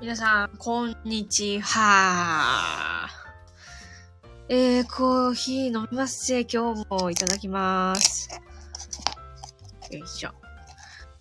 [0.00, 3.06] 皆さん、こんにちは。
[4.48, 6.46] えー、コーヒー飲みますぜ。
[6.50, 8.30] 今日もいただきます。
[9.90, 10.30] よいしょ。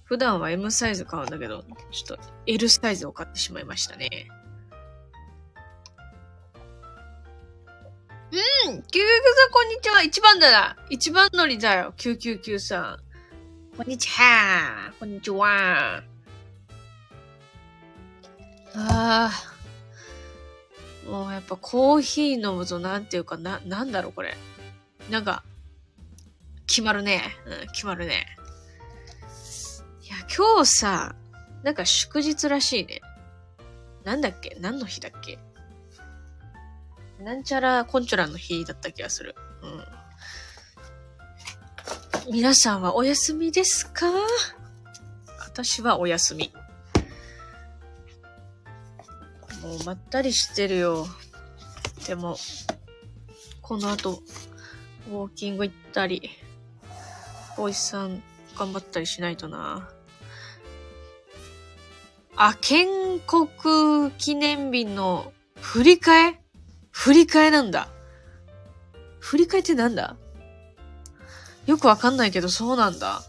[0.05, 4.29] 普段は M サイズ買うんだけど、ちょっと L サイズを買ってしまいましたね。
[8.31, 12.99] うん救急さんこんにちは一番だな一番乗りだよ !999 さん。
[13.75, 16.01] こんにちはこんにちは
[18.75, 21.09] ああ。
[21.09, 24.37] もうやっぱコーヒー飲むとなんていうかな、なんだろうこれ。
[25.09, 25.43] なんか、
[26.67, 27.23] 決まるね。
[27.45, 28.27] うん、決まるね。
[30.03, 31.15] いや、今日さ、
[31.63, 33.01] なんか祝日らしいね。
[34.03, 34.55] なんだっけ？
[34.59, 35.39] 何の日だっけ？
[37.19, 39.35] なんちゃらコンチョラの日だった気がする。
[42.27, 42.31] うん。
[42.31, 44.05] 皆さんはお休みですか？
[45.39, 46.53] 私はお休み。
[49.61, 51.07] もうまったりしてるよ。
[52.07, 52.37] でも、
[53.61, 54.23] この後、
[55.09, 56.29] ウォーキング行ったり、
[57.57, 58.23] おいさん
[58.57, 59.89] 頑張ったりしないとな。
[62.35, 66.41] あ、建国記念日の振り替え？
[66.91, 67.89] 振り替えなんだ。
[69.19, 70.15] 振り替えってなんだ？
[71.65, 73.21] よくわかんないけどそうなんだ。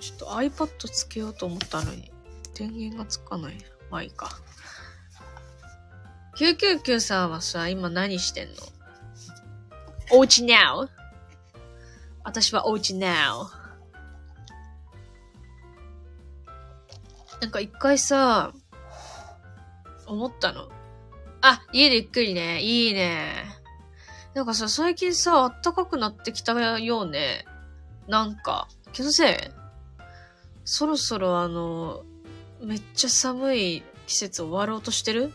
[0.00, 2.10] ちょっと iPad つけようと思ったのに。
[2.56, 3.56] 電源がつかない。
[3.90, 4.30] まあいいか。
[6.38, 8.54] 999さんはさ、今何してんの？
[10.12, 10.88] おうち now?
[12.24, 13.48] 私はおうち now.
[17.40, 18.52] なんか一回さ、
[20.06, 20.68] 思ったの。
[21.42, 22.60] あ、家でゆっくりね。
[22.60, 23.44] いいね。
[24.34, 27.44] なんかさ、最近さ、暖かくなってきたようね。
[28.08, 29.34] なんか、気のせい？
[30.64, 32.04] そろそろあの、
[32.66, 35.32] めっちゃ寒い季節終わろうとしてる？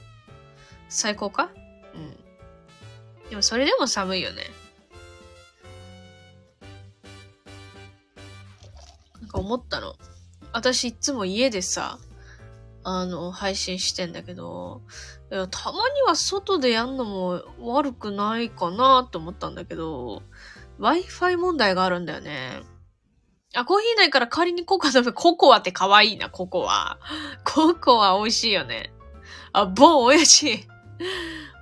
[0.89, 1.49] 最高か？
[1.95, 3.29] うん。
[3.29, 4.43] でもそれでも寒いよね。
[9.21, 9.95] なんか思ったの。
[10.51, 11.99] 私いつも家でさ、
[12.83, 14.81] あの、配信してんだけど、
[15.31, 20.21] いや、たまには外でやんのも悪くないかなって思ったんだけど、
[20.81, 22.63] Wi-Fi 問題があるんだよね。
[23.53, 26.97] あ、コーヒーないから代わりにココア食べ、ココアって可愛いな、ココア。
[27.43, 28.93] ココア美味しいよね。
[29.51, 30.67] あ、ボン、親父。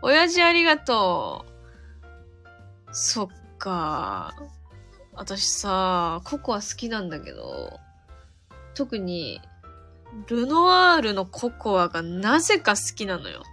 [0.02, 2.90] 親父ありがとう。
[2.92, 4.36] そっか。
[5.14, 7.80] 私さ、ココア好きなんだけど、
[8.76, 9.42] 特に、
[10.28, 13.44] ルノワールのココアがなぜか好きなのよ。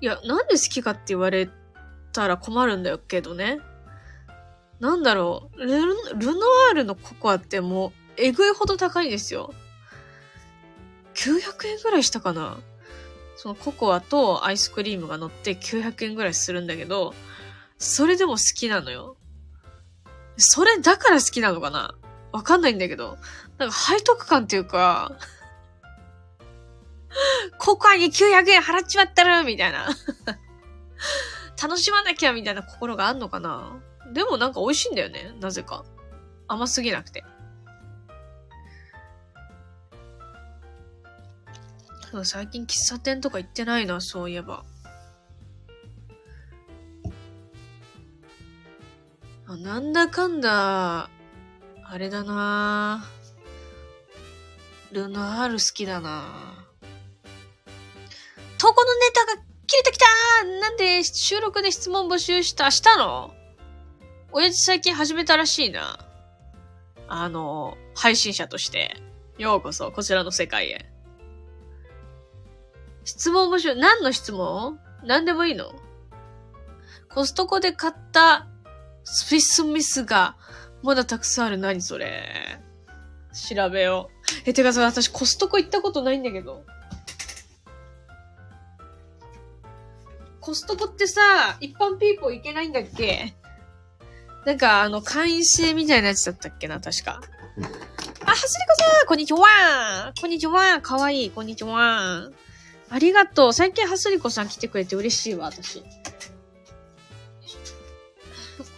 [0.00, 1.50] いや、なんで好きかって言われ
[2.12, 3.60] たら困るんだけどね。
[4.80, 9.52] なんだろう、ル、ルノワールのココアってもう、えぐいほど高いんですよ。
[11.14, 12.58] 900円ぐらいしたかな
[13.36, 17.14] そのココアとアイスクリームが乗って900円ぐらいするんだけど、
[17.78, 19.16] それでも好きなのよ。
[20.36, 21.94] それだから好きなのかな？
[22.32, 23.18] わかんないんだけど。
[23.58, 25.16] なんか背徳感っていうか、
[27.58, 29.88] ココアに900円払っちまったるみたいな。
[31.62, 33.82] 楽しまなきゃみたいな心があんのかな？
[34.12, 35.32] でもなんか美味しいんだよね。
[35.40, 35.84] なぜか。
[36.48, 37.24] 甘すぎなくて。
[42.24, 44.64] 最近喫茶店とか行ってないな、そういえば。
[49.46, 51.08] あなんだかんだ、
[51.84, 53.04] あれだな
[54.92, 56.66] ルノアール好きだな
[58.58, 60.06] 投稿のネタが切れてきた
[60.60, 63.34] なんで収録で質問募集したしたの？
[64.32, 65.98] 親父最近始めたらしいな。
[67.08, 68.96] あの、配信者として。
[69.38, 70.86] ようこそ、こちらの世界へ。
[73.04, 74.78] 質問募集、何の質問？
[75.02, 75.72] 何でもいいの？
[77.12, 78.46] コストコで買った
[79.02, 80.36] スピスミスが
[80.82, 81.58] まだたくさんある。
[81.58, 82.60] 何それ？
[83.32, 84.10] 調べよ
[84.46, 84.48] う。
[84.48, 86.64] え、てかさ、私コストコ行ったことないんだけど。
[90.40, 93.34] コストコってさ、一般ピーポー行けないんだっけ？
[94.46, 97.20] なんか、あの、会員制みたいなやつだったっけな、確か。
[98.24, 102.30] あ、はすりこさんこんにちはこんにちはかわいいこんにちは
[102.88, 105.80] ありがとう最近はすりこさん来てくれて嬉しいわ、私。
[105.80, 105.86] こ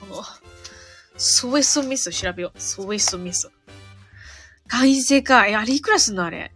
[0.08, 0.22] の、
[1.16, 2.60] ソエソミス調べよう。
[2.60, 3.50] ソエソミス。
[4.68, 5.46] 会員制か。
[5.46, 6.52] え、あれいくらすんのあれ？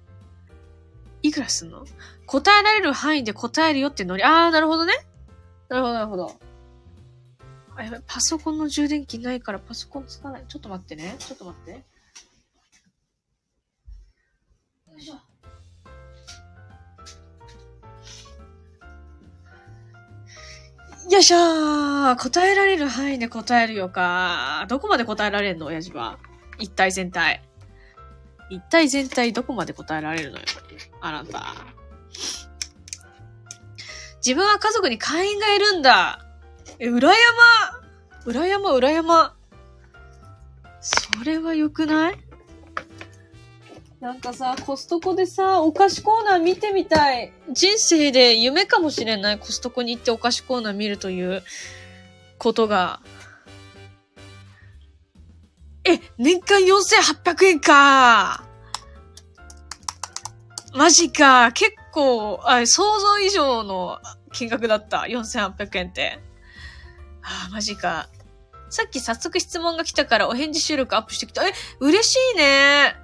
[1.22, 1.84] いくらすんの？
[2.26, 4.24] 答えられる範囲で答えるよってノリ。
[4.24, 4.94] あー、なるほどね。
[5.68, 6.40] なるほど、なるほど。
[7.76, 10.44] あ、やばい、パソコンの充電器ないからパソコンつかない。
[10.49, 11.17] ちょっと待ってね。
[11.19, 11.70] ちょっと待って。
[11.73, 11.78] よ
[14.99, 15.14] いしょ。
[21.08, 24.67] よいしょー答えられる範囲で答えるよか。
[24.69, 25.67] どこまで答えられるの？
[25.67, 26.19] 親父は。
[26.58, 27.43] 一体全体。
[28.50, 30.44] 一体全体どこまで答えられるのよ？
[31.00, 31.55] あなた。
[34.17, 36.25] 自分は家族に会員がいるんだ。
[36.78, 37.17] え、裏山
[38.26, 39.34] 裏山、裏山。
[40.81, 42.19] それは良くない？
[44.00, 47.32] なんかさ、コストコでさ、お菓子コーナー見てみたい。
[47.50, 49.38] 人生で夢かもしれない。
[49.38, 51.43] コストコに行ってお菓子コーナー見るという
[52.38, 53.00] ことが。
[55.84, 58.44] え、年間4800円か。
[60.75, 61.52] マジか。
[61.52, 63.99] 結構、あ、想像以上の
[64.32, 65.06] 金額だった。
[65.08, 66.25] 4800円って。
[67.28, 68.08] ああ、マジか。
[68.70, 71.46] さっき早速質問が来たからお返事収録アップしてきた。
[71.46, 72.96] え、嬉しいね。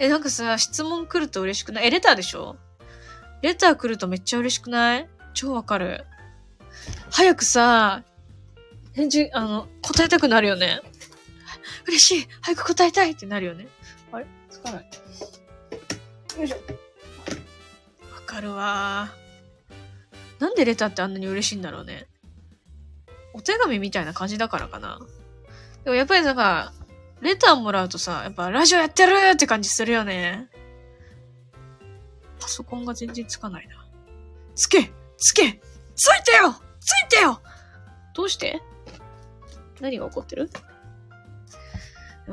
[0.00, 1.86] え、なんかさ、質問来ると嬉しくない？
[1.86, 2.56] え、レターでしょ？
[3.40, 5.08] レター来るとめっちゃ嬉しくない？
[5.32, 6.04] 超わかる。
[7.10, 8.02] 早くさ、
[8.94, 10.80] 返事、あの、答えたくなるよね。
[11.86, 13.68] 嬉しい早く答えたいってなるよね。
[14.10, 14.26] あれ？
[14.50, 14.90] つかない。
[16.38, 16.56] よいしょ。
[16.56, 19.08] わかるわ
[20.40, 22.07] なんでレターってあんなに嬉しいんだろうね。
[23.38, 24.98] お手紙みたいな感じだからかな。
[25.84, 26.72] でもやっぱりなんか、
[27.20, 30.48] レターもらうとさ、やっぱラジオやってるって感じするよね。
[32.40, 33.86] パソコンが全然つかないな。
[34.54, 35.60] つけつけ
[35.94, 37.40] ついてよついてよ
[38.14, 38.60] どうして？
[39.80, 40.50] 何が起こってる？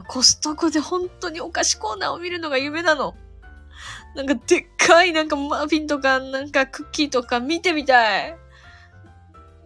[0.08, 3.16] コストコで本当にお菓子コーナーを見るのが夢なの。
[4.16, 8.38] なんかでっかいなんかマフィンとかなんかクッキーとか見てみたい。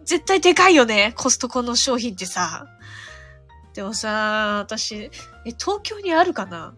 [0.04, 1.14] 絶対でかいよね。
[1.16, 2.66] コストコの商品ってさ。
[3.74, 5.10] でもさ、私、え、
[5.58, 6.74] 東京にあるかな？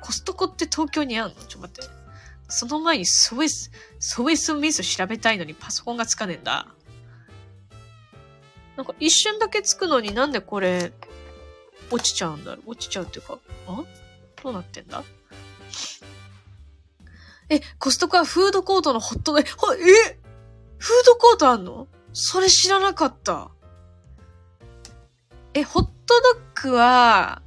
[0.00, 1.36] コストコって東京にあるの？
[1.42, 1.92] ちょっと待って。
[2.48, 6.68] その前にソイス、ソイスミス調べたいのにパソコンがつかねえんだ。
[8.76, 10.92] なんか一瞬だけつくのになんでこれ、
[11.90, 12.72] 落ちちゃうんだろう？
[12.72, 13.82] 落ちちゃうっていうか、あ？
[14.42, 15.02] どうなってんだ？
[17.48, 19.66] え、コストコはフードコートのホットド、えフー
[21.06, 21.88] ドコートあんの？
[22.18, 23.50] それ知らなかった。
[25.52, 25.90] え、ホット
[26.56, 27.42] ドッグは、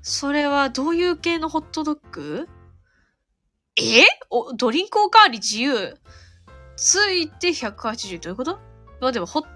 [0.00, 2.48] それはどういう系のホットドッグ？
[3.76, 4.04] え？
[4.30, 5.98] お、ドリンクおかわり自由。
[6.74, 8.58] ついて180どういうこと？
[8.98, 9.46] まあでも、ホッ、ん？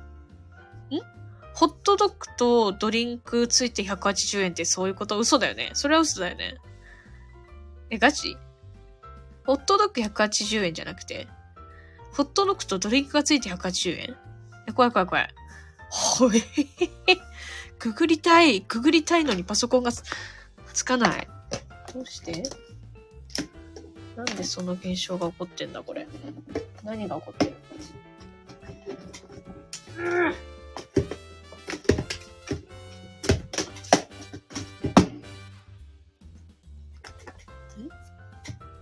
[1.55, 5.19] ホットドッグとドリンクついて180円ってそういうこと？
[5.19, 5.71] 嘘だよね。
[5.73, 6.59] それは嘘だよね。
[7.89, 8.37] え、ガチ？
[9.47, 11.27] ホットドッグ180円じゃなくて、
[12.13, 14.17] ホットドッグとドリンクがついて180円？
[14.69, 15.29] え、怖い怖い怖い。
[15.91, 16.43] ほえ。
[17.79, 18.61] くぐりたい。
[18.61, 21.29] くぐりたいのにパソコンがつかない。
[21.95, 22.43] どうして？
[24.15, 26.07] なんでその現象が起こってんだ、これ？
[26.85, 27.55] 何が起こってる？
[29.97, 30.35] うん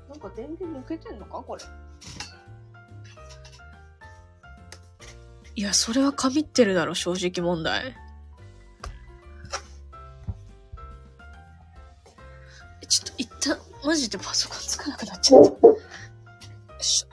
[0.08, 1.62] なんか電源抜けてんのかこれ？
[5.56, 7.96] いや、それは神ってるだろ、正直問題。
[12.88, 15.50] ちょっと一旦マジでパソコンつかなくなっちゃった。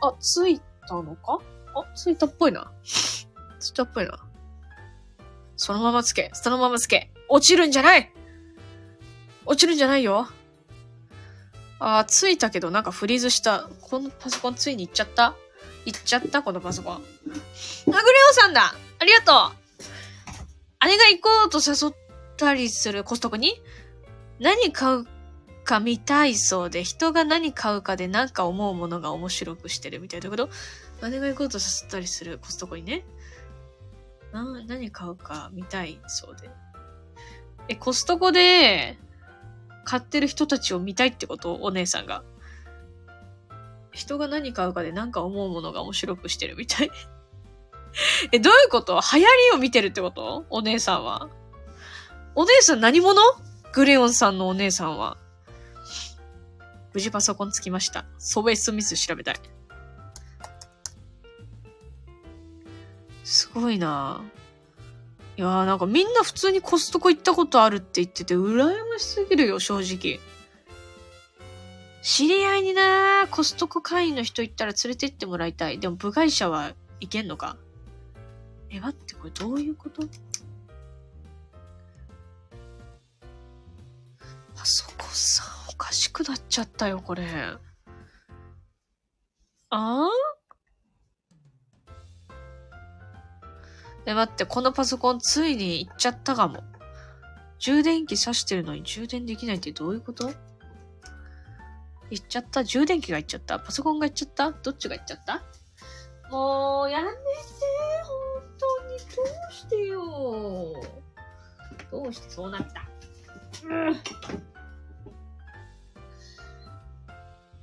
[0.07, 1.39] あ、ついたのか？
[1.73, 2.71] あ、ついたっぽいな。
[2.83, 4.19] ついたっぽいな。
[5.55, 6.29] そのままつけ。
[6.33, 7.11] そのままつけ。
[7.29, 8.13] 落ちるんじゃない
[9.45, 10.27] 落ちるんじゃないよ。
[11.79, 13.69] あついたけどなんかフリーズした。
[13.81, 15.33] このパソコンついに行っちゃった？
[15.85, 16.43] 行っちゃった？
[16.43, 17.03] このパソコン。
[17.87, 21.95] あ、グレオさんだありがとう姉が行こうと誘っ
[22.37, 23.61] たりするコストコに？
[24.39, 25.05] 何買う
[25.63, 30.49] か見たいそうで、人が何買うかで何か思うものが面白くしてるみたいなこと
[31.09, 33.05] 姉が行こうとさったりするコストコにね。
[34.33, 36.49] な、何買うか見たいそうで。
[37.69, 38.97] え、コストコで
[39.85, 41.55] 買ってる人たちを見たいってこと？
[41.55, 42.23] お姉さんが。
[43.91, 46.91] 人が何買うかで何か思うものが面白くしてるみたい。
[48.31, 48.99] え、どういうこと？
[49.13, 50.45] 流行りを見てるってこと？
[50.49, 51.29] お姉さんは。
[52.35, 53.21] お姉さん何者？
[53.71, 55.17] グレオンさんのお姉さんは。
[56.93, 58.05] 無事パソコンつきました。
[58.19, 59.35] ソベスミス調べたい。
[63.23, 64.21] すごいな
[65.37, 70.19] いやーなんかみんな普通にコストコ行ったことあるって言ってて、羨ましすぎるよ、正直。
[72.03, 75.79] 知り合いになコストコ会員の人行ったら連れて行ってもらいたい。
[75.79, 77.57] でも部外者は行けんのか？
[78.73, 80.01] え、待って、これどういうこと？
[84.55, 85.47] パソコンさん。
[85.71, 87.23] おかしくなっちゃったよ、これ。
[89.69, 90.09] あ
[94.05, 96.63] え、待って、このパソコンついに行っちゃったかも。
[97.59, 100.31] 充電器挿してるのに充電できないってどういうこと？
[102.09, 102.63] 行っちゃった？
[102.63, 103.59] 充電器が行っちゃった？
[103.59, 104.51] パソコンが行っちゃった？
[104.51, 105.43] どっちが行っちゃった？
[106.29, 107.17] もう、やめて、
[108.03, 108.22] 本
[108.59, 108.97] 当に。
[108.97, 110.73] どうしてよ。
[111.91, 112.81] どうしてそうなった？
[113.67, 113.95] うん。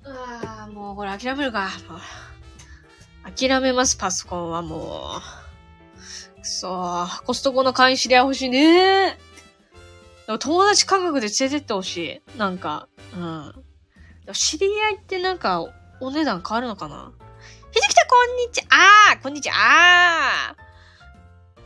[0.05, 1.69] ああ、もうこれ諦めるか。
[3.37, 5.11] 諦めます、パソコンはも
[6.39, 6.41] う。
[6.43, 7.07] くそ。
[7.27, 9.19] コストコの会員知り合い欲しいね
[10.27, 12.39] でも友達価格で連れてってほしい。
[12.39, 13.53] なんか、うん。
[14.25, 15.67] でも知り合いってなんか、
[16.01, 17.13] お値段変わるのかな
[17.73, 18.67] ひじきたこんにちは
[19.13, 20.70] あーこんにちはあー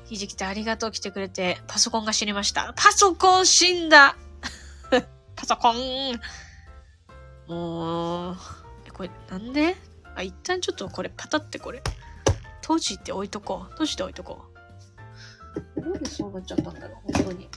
[0.05, 2.73] ひじきたありがとう来てくれて、パソコンが死にました。
[2.77, 4.17] パソコン死んだ
[5.35, 6.21] パソコン
[7.49, 8.37] もう、
[8.87, 9.77] え、これなんで？
[10.15, 11.83] あ、一旦ちょっとこれパタってこれ。
[12.63, 13.71] 閉じて置いとこう。
[13.73, 14.45] 閉じて置いとこ
[15.77, 15.81] う。
[15.81, 17.49] なんでそうなっちゃったんだろう本当に。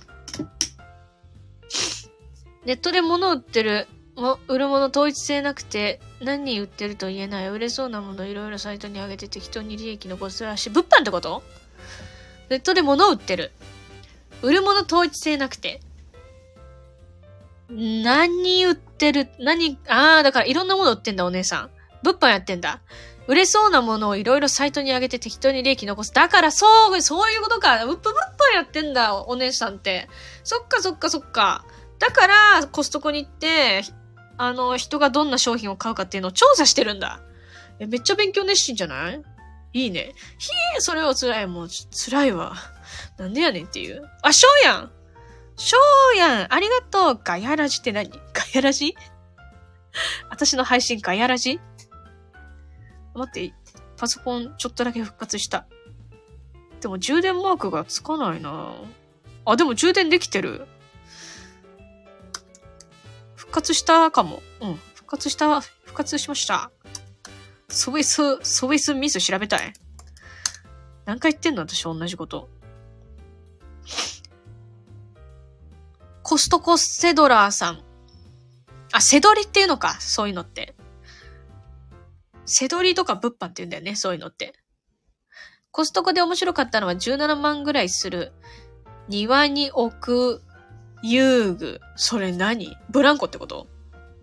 [2.66, 7.48] ネットで物売ってる、も売るもの統一性なくて、何売ってると言えない。
[7.50, 10.70] 売れそうなものいろいろサイトに上げて適当に利益残すらしい。
[10.72, 11.44] 物販ってこと？
[12.50, 13.52] ネットで物を売ってる。
[14.42, 15.82] 売るもの統一性なくて。
[17.70, 21.70] 何売ってる何ああ、だからいろんなもの売ってんだ、お姉さん。
[22.04, 22.82] 物販やってんだ。
[23.28, 26.14] 売れそうなものをいろいろサイトに上げて適当に利益残す。
[26.14, 27.86] だから、そう、そういうことか。
[27.86, 30.08] 物販物販やってんだ、お姉さんって。
[30.46, 31.66] そっかそっかそっか。
[32.00, 33.84] だから、コストコに行って、
[34.38, 37.20] あの、人がどんな商品を買うかっていうのを調査してるんだ。
[37.80, 39.22] めっちゃ勉強熱心じゃない？
[39.74, 40.14] いいね。
[40.38, 41.48] ひえ、それは辛い。
[41.48, 42.56] もう、辛いわ。
[43.18, 44.02] なんでやねんっていう。
[44.24, 44.92] あ、ショーやん
[45.56, 48.10] ショーやんありがとうガヤラジって何？
[48.10, 48.18] ガ
[48.54, 48.96] ヤラジ？
[50.30, 51.60] 私の配信ガヤラジ？
[53.16, 53.54] 待って、
[53.98, 55.66] パソコンちょっとだけ復活した。
[56.80, 58.76] でも充電マークがつかないな
[59.46, 60.68] あ、でも充電できてる。
[63.36, 64.44] 復活したかも。
[64.62, 64.76] うん。
[64.94, 66.70] 復活した、復活しました。
[67.70, 69.74] ソビス、ソビスミス調べたい。
[71.06, 71.62] 何回言ってんの？
[71.68, 72.50] 私同じこと。
[76.24, 77.84] コストコセドラーさん。
[78.94, 79.98] あ、セドリっていうのか。
[80.00, 80.76] そういうのって。
[82.46, 83.96] セドリとか物販って言うんだよね。
[83.96, 84.54] そういうのって。
[85.72, 88.32] コストコで面白かったのは17万ぐらいする
[89.10, 90.42] 庭に置く
[91.04, 91.82] 遊具。
[91.98, 92.78] それ何？
[92.90, 93.68] ブランコってこと？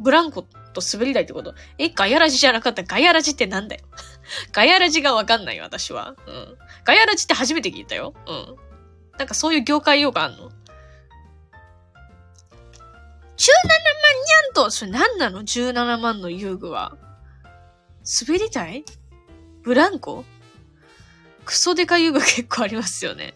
[0.01, 1.55] ブランコと滑り台ってこと？
[1.79, 2.83] え、ガヤラジじゃなかった？
[2.83, 3.83] ガヤラジってなんだよ？
[4.53, 6.15] ガヤラジがわかんないよ、私は。
[6.27, 6.59] うん。
[6.85, 8.13] ガヤラジって初めて聞いたよ。
[8.27, 8.57] うん。
[9.19, 16.97] なんかそういう業界用があんの ?17 万にゃんとそれ何なの ?17 万の遊具は。
[18.29, 18.85] 滑り台？
[19.63, 20.25] ブランコ？
[21.45, 23.35] クソデカ遊具結構ありますよね。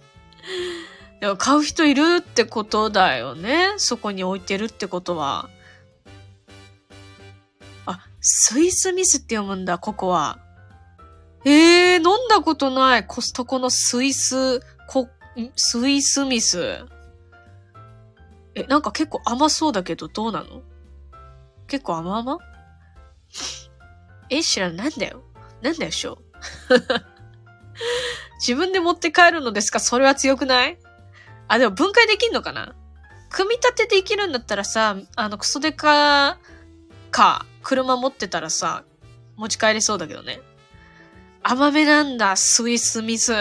[1.20, 3.74] でも買う人いるってことだよね。
[3.76, 5.50] そこに置いてるってことは。
[8.30, 10.38] スイスミスって読むんだ、ここは。
[11.46, 13.06] えー、飲んだことない。
[13.06, 15.08] コストコのスイス、こ、
[15.56, 16.84] スイスミス。
[18.54, 20.62] え、なんか結構甘そうだけどどうなの？
[21.68, 22.38] 結構甘々？
[24.28, 25.22] え、知らん、なんだよ。
[25.62, 26.18] なんだよ、ショー。
[28.40, 29.80] 自分で持って帰るのですか？
[29.80, 30.78] それは強くない？
[31.48, 32.74] あ、でも分解できんのかな？
[33.30, 36.38] 組み立てできるんだったらさ、あの、クソデカ
[37.10, 38.84] か、車持ってたらさ、
[39.36, 40.40] 持ち帰れそうだけどね。
[41.42, 43.34] 甘めなんだ、スイスミス。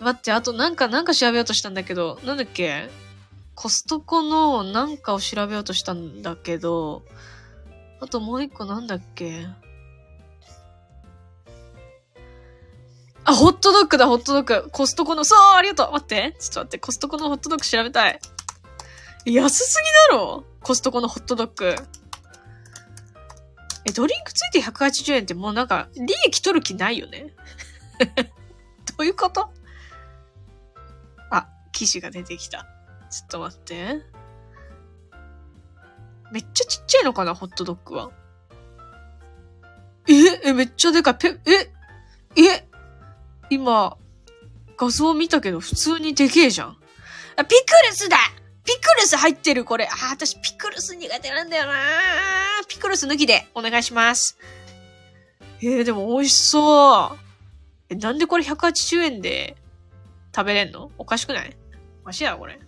[0.00, 2.90] 待って、あとなんか、なんか調べようとしたんだけど、なんだっけ？
[3.56, 7.02] コストコのなんかを調べようとしたんだけど、
[8.00, 9.48] あともう一個なんだっけ？
[13.24, 14.70] あ、ホットドッグだ、ホットドッグ。
[14.70, 15.90] コストコの、そう、ありがとう。
[15.90, 16.36] 待って。
[16.38, 18.20] ちょっと待って、コストコのホットドッグ調べたい。
[19.24, 20.44] 安すぎだろ？
[20.62, 21.74] コストコのホットドッグ。
[23.88, 27.34] え、ドリンクついて180円ってもうなんか、利益取る気ないよね？
[28.18, 29.50] どういうこと？
[31.30, 32.66] あ、記事が出てきた。
[33.10, 34.02] ちょっと待って。
[36.30, 38.10] めっちゃちっちゃいのかな、ホットドッグは？
[40.08, 40.48] え？
[40.48, 41.14] え、めっちゃでかい。
[41.16, 41.72] ペ、え？
[42.42, 42.68] え？
[43.50, 43.96] 今、
[44.76, 46.76] 画像見たけど普通にでけえじゃん。
[47.36, 48.18] あ、ピクルスだ
[48.64, 49.86] ピクルス入ってる、これ。
[49.86, 51.72] あ、私ピクルス苦手なんだよな
[52.68, 54.38] ピクルス抜きでお願いします。
[55.60, 57.18] えー、でも美味しそう。
[57.88, 59.56] え、なんでこれ180円で
[60.34, 60.90] 食べれんの？
[60.98, 61.56] おかしくない？
[62.02, 62.60] おかしいな、これ。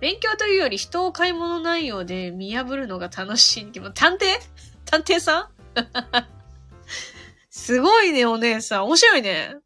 [0.00, 3.72] 勉強というより人を買い物内容で見破るのが楽しい。
[3.72, 4.38] でも探偵？
[4.84, 5.48] 探偵さん？
[7.50, 8.84] すごいね、お姉さん。
[8.84, 9.56] 面白いね。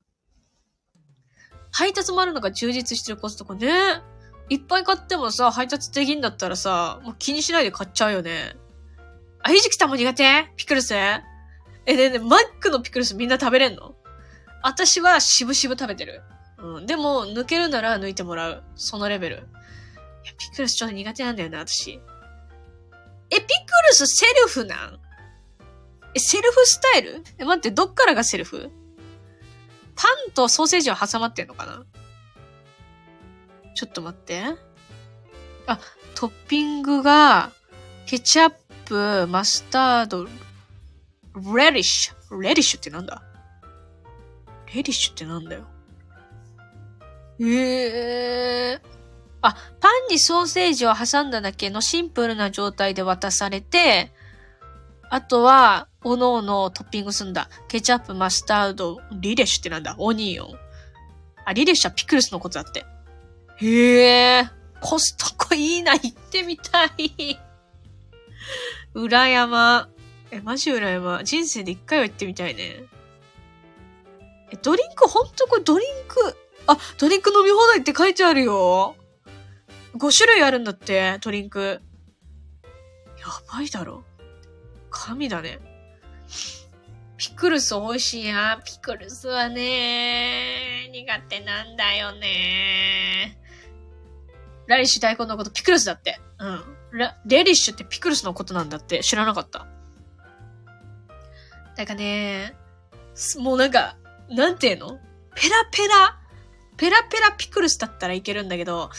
[1.72, 3.70] 配達もあるのが充実してるコストコね。
[4.48, 8.56] いっぱい買ってもさ、配達できんだったらさ、もう気にしないで買っちゃうよね。
[9.46, 10.50] あ、ひじきたも苦手？
[10.56, 10.92] ピクルス？
[10.92, 11.22] え、
[11.86, 13.94] ねね、マックのピクルスみんな食べれんの？
[14.64, 16.22] 私はしぶしぶ食べてる。
[16.58, 16.86] うん。
[16.86, 18.64] でも、抜けるなら抜いてもらう。
[18.74, 19.36] そのレベル。
[19.36, 19.44] いや、
[20.36, 21.92] ピクルスちょっと苦手なんだよな、私。
[23.30, 23.46] え、ピク
[23.88, 24.98] ルスセルフなん？
[26.12, 27.22] え、セルフスタイル？
[27.38, 28.72] え、待って、どっからがセルフ？
[29.94, 31.84] パンとソーセージは挟まってんのかな？
[33.76, 34.42] ちょっと待って。
[35.68, 35.78] あ、
[36.16, 37.52] トッピングが、
[38.06, 40.30] ケチャッププ、マスタード、レ
[41.72, 42.40] ディッシュ。
[42.40, 43.22] レディッシュってなんだ？
[44.66, 45.64] レディッシュってなんだよ
[47.40, 48.88] ええー。
[49.42, 54.12] あ、パンにソーセージを挟んだだけのシンプルな状態で渡されて、
[55.08, 57.48] あとは、おのおのトッピングすんだ。
[57.68, 59.94] ケチャップ、マスタード、リレッシュってなんだ？
[59.98, 60.54] オニオン。
[61.44, 62.84] あ、リレッシュはピクルスのことだって。
[63.58, 64.50] へえ、
[64.80, 67.38] コストコいいな、行ってみたい。
[68.94, 69.88] 裏山。
[70.30, 71.24] え、マジ裏山。
[71.24, 72.84] 人生で一回は行ってみたいね。
[74.50, 76.36] え、ドリンク、ほんとこれドリンク、
[76.66, 78.96] あ、ドリンク飲み放題って書いてあるよ。
[79.94, 81.80] 5種類あるんだって、ドリンク。
[83.18, 84.04] やばいだろ。
[84.90, 85.58] 神だね。
[87.16, 88.60] ピクルス美味しいや。
[88.64, 93.38] ピクルスはね、苦手なんだよね。
[94.66, 96.20] ラリッシュ大根のことピクルスだって。
[96.38, 96.76] うん。
[96.98, 99.66] ラ、レリッシュってピクルスのことなんだって知らなかった。
[101.76, 102.56] なんかね、
[103.38, 103.96] もうなんか、
[104.30, 104.98] なんていうの？
[105.34, 106.18] ペラペラ、
[106.76, 108.90] ペラペラピクルスだったらいけるんだけど、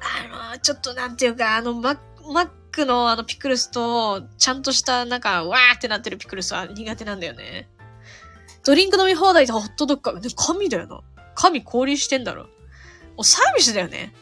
[0.00, 1.98] あの、ちょっとなんていうか、あの、マ
[2.32, 7.68] マックのあのピクルスと、ちゃんとしたなんか、わーってなってるピクルスは苦手なんだよね。
[8.64, 11.00] ドリンク飲み放題とホットドッグか、神だよな。
[11.34, 12.44] 神降臨してんだろ。
[12.44, 12.50] も
[13.20, 14.12] うサービスだよね。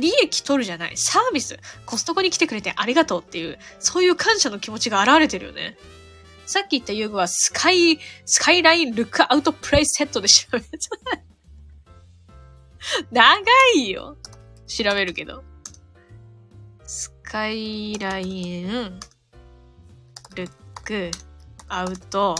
[0.00, 0.96] 利益取るじゃない。
[0.96, 1.58] サービス。
[1.86, 5.76] コストコに来てくれてありがとうっていう、そういう感謝の気持ちが現れてるよね。
[6.46, 10.66] さっき言った遊具はスカイ、スカイラインルックアウトプレイセットで調べた。
[13.12, 13.44] 長
[13.76, 14.16] いよ。
[14.66, 15.44] 調べるけど。
[16.84, 19.00] スカイライン、
[20.34, 20.50] ルッ
[20.82, 21.10] ク、
[21.68, 22.34] アウト、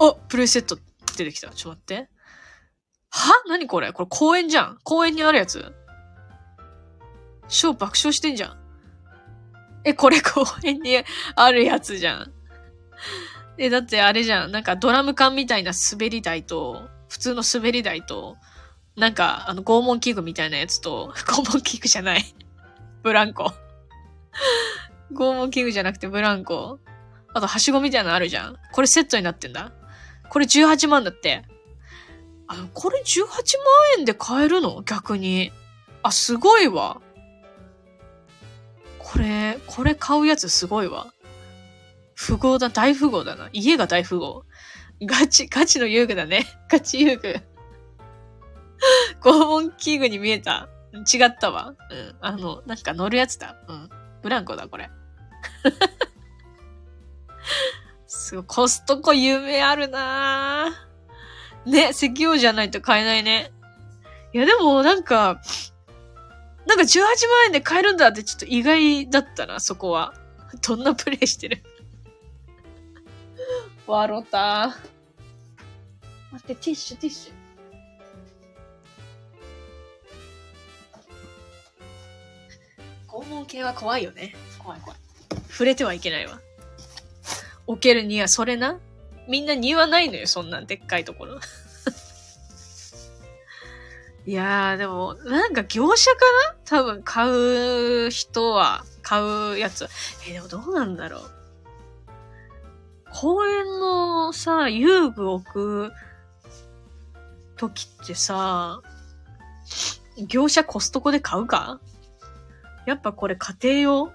[0.00, 0.76] おプレイセット
[1.16, 1.50] 出てきた。
[1.50, 2.08] ちょっと待って。
[3.10, 3.32] は？
[3.46, 3.92] 何これ？
[3.92, 4.78] これ公園じゃん。
[4.82, 5.72] 公園にあるやつ
[7.54, 8.56] 超爆笑してんじゃん。
[9.84, 10.96] え、これ公園に
[11.36, 12.32] あるやつじゃん。
[13.58, 14.52] え、だってあれじゃん。
[14.52, 18.36] なんかドラム缶みたいな滑り台と、普通の滑り台と、
[18.96, 22.24] なんか、あの、拷問器具みたいなやつと、 拷問器具じゃない。
[23.02, 23.52] ブランコ。
[25.12, 26.80] 拷問器具じゃなくてブランコ。
[27.32, 28.56] あと、はしごみたいなのあるじゃん。
[28.72, 29.72] これセットになってんだ。
[30.28, 31.44] これ18万だって。
[32.48, 33.38] あ、これ18万
[33.98, 34.82] 円で買えるの？
[34.82, 35.52] 逆に。
[36.02, 37.00] あ、すごいわ。
[39.14, 41.06] これ、これ買うやつすごいわ。
[42.16, 43.48] 富豪だ、大富豪だな。
[43.52, 44.44] 家が大富豪。
[45.02, 46.44] ガチ、ガチの遊具だね。
[46.68, 47.36] ガチ遊具。
[49.20, 50.68] 拷問器具に見えた。
[50.92, 51.76] 違ったわ。
[51.90, 52.16] うん。
[52.20, 53.56] あの、なんか乗るやつだ。
[53.68, 53.88] うん。
[54.20, 54.90] ブランコだ、これ。
[58.08, 61.70] すごい、コストコ夢あるなぁ。
[61.70, 63.52] ね、石油じゃないと買えないね。
[64.32, 65.40] いや、でも、なんか、
[66.66, 67.10] なんか18万
[67.46, 70.14] 円で買えるんだってちょっと意外だったな、そこは。
[70.66, 71.62] どんなプレイしてる？
[73.86, 74.76] 笑った。
[76.32, 77.32] 待って、ティッシュ、ティッシュ。
[83.08, 84.34] 肛門系は怖いよね。
[84.58, 84.98] 怖い怖い。
[85.48, 86.40] 触れてはいけないわ。
[87.66, 88.80] 置けるにはそれな？
[89.28, 91.40] みんな庭ないのよ、そんなんでっかいところ。
[94.26, 96.18] いやー、でも、なんか業者か
[96.50, 96.56] な？
[96.64, 97.28] 多分買
[98.06, 99.86] う人は、買うやつ。
[100.28, 101.22] えでもどうなんだろう。
[103.12, 105.92] 公園のさ、遊具置く
[107.56, 108.80] 時ってさ、
[110.26, 111.80] 業者コストコで買うか？
[112.86, 114.12] やっぱこれ家庭用？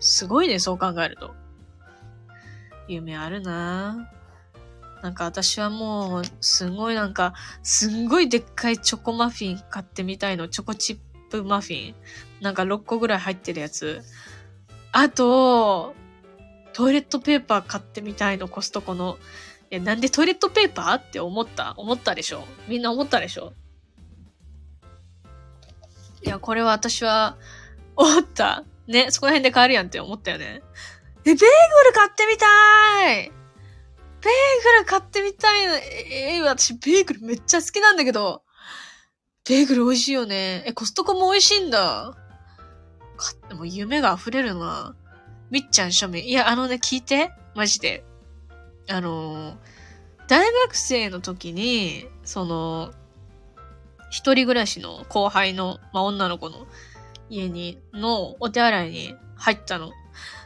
[0.00, 1.34] すごいね、そう考えると。
[2.88, 4.21] 夢あるなぁ。
[5.02, 10.48] なんか私はもう、すごいなんか、すんごいでっかいチョコマフィン買ってみたいの。
[10.48, 11.94] チョコチップマフィン。
[12.40, 14.00] なんか6個ぐらい入ってるやつ。
[14.92, 15.94] あと、
[16.72, 19.18] トイレットペーパー買ってみたいの、コストコの。
[19.70, 21.74] え、なんでトイレットペーパーって思った？
[21.76, 22.44] 思ったでしょ？
[22.68, 23.54] みんな思ったでしょ？
[26.22, 27.36] いや、これは私は、
[27.96, 28.64] 思った。
[28.86, 30.62] ね、そこら辺で買えるやんって思ったよね。
[31.24, 33.32] え、ベーグル買ってみたい
[34.22, 35.74] ベーグル買ってみたいの。
[35.76, 38.42] えー、私ベーグルめっちゃ好きなんだけど。
[39.48, 40.62] ベーグル美味しいよね。
[40.66, 42.16] え、コストコも美味しいんだ。
[43.16, 44.94] かっても夢が溢れるな。
[45.50, 46.24] みっちゃん庶民。
[46.24, 47.32] いや、あのね、聞いて。
[47.54, 48.04] マジで。
[48.88, 49.56] あの、
[50.28, 52.92] 大学生の時に、その、
[54.10, 56.66] 一人暮らしの後輩の、まあ、女の子の
[57.28, 59.90] 家に、のお手洗いに入ったの。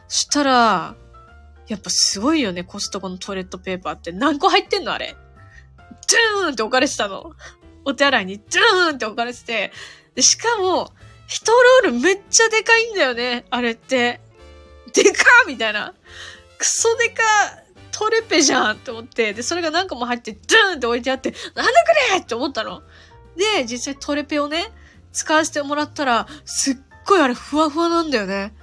[0.09, 0.97] そしたら、
[1.69, 5.17] やっぱすごいよね、コストコのトイレットペーパーって何個入ってんのあれ。
[6.09, 7.33] ドゥーンって置かれてたの。
[7.85, 9.73] お手洗いにドゥーンって置かれてて。
[10.15, 10.93] で、しかも、
[11.27, 14.21] 一ロールめっちゃでかいんだよね、あれって。
[14.93, 15.95] でかみたいな。
[16.59, 17.23] クソでか
[17.91, 19.33] トレペじゃんって思って。
[19.33, 21.77] で、それが何個も入って、ドゥーンって置いてあって、なんだこ
[22.13, 22.83] れって思ったの。
[23.37, 24.73] で、実際トレペをね、
[25.13, 26.77] 使わせてもらったら、すっ
[27.07, 28.55] ごいあれふわふわなんだよね。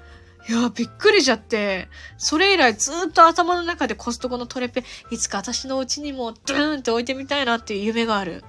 [0.50, 8.44] いや、びっくりしちゃって、それ以来ずっと頭の中でコストコのトレペ、いつか私の家にもドゥーンって置いてみたいなっていう夢がある。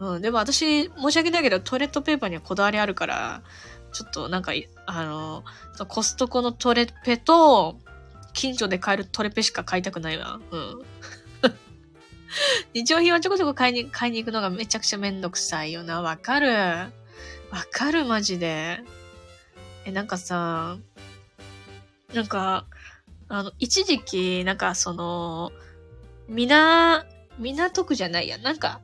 [0.00, 3.42] うん、でも私、申し訳ないけど、トレットペーパーにはこだわりあるから、
[3.92, 4.52] ちょっとなんか、
[4.86, 5.44] あの、
[5.88, 7.78] コストコのトレペと、
[8.32, 10.38] 近所で買えるトレペしか買いたくないわ。
[10.50, 10.82] うん。
[12.74, 16.02] 日用品はちょこちょこ買いに、買いに行くのがめちゃくちゃめんどくさいよな。
[16.02, 16.52] わかる。
[16.52, 16.90] わ
[17.70, 18.80] かる、マジで。
[19.84, 20.76] え、なんかさ、
[22.14, 22.66] なんか、
[23.28, 25.52] あの、一時期、なんかその、
[26.26, 27.04] みな、
[27.38, 28.38] 港区じゃないや。
[28.38, 28.80] なんか、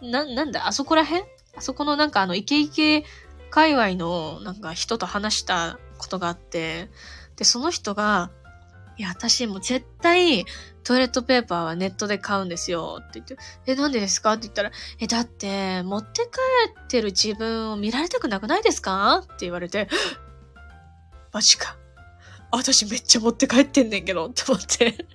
[0.00, 1.24] な、なんだ、あそこら辺？
[1.56, 3.04] あそこのなんかあの、イケイケ
[3.50, 6.90] 界隈のなんか人と話したことがあって、
[7.36, 8.30] で、その人が、
[8.96, 10.46] いや、私もう絶対
[10.82, 14.32] トイレットペーパーはネットで買うんですよって言って、え、なんでですか？
[14.32, 16.28] って言ったら、え、だって、持って帰
[16.84, 19.18] ってる自分を見られたくなくないですか？
[19.18, 19.88] って言われて、
[21.32, 21.76] マジか。
[22.56, 25.06] 私めっちゃ持って帰ってんねんけど って思って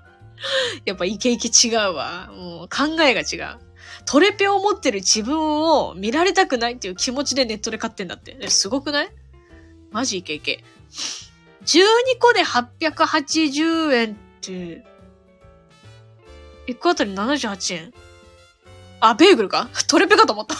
[0.85, 2.31] やっぱイケイケ違うわ。
[2.33, 3.59] もう考えが違う。
[4.05, 8.49] トレペを持ってる自分を見られたくないっていう気持ちでネットで買ってんだって。
[8.49, 9.09] すごくない？
[9.91, 10.63] マジイケイケ。
[11.65, 11.83] 12
[12.19, 14.85] 個で880円って、
[16.67, 17.93] 1個あたり78円。
[19.01, 19.69] あ、ベーグルか？
[19.87, 20.55] トレペかと思った。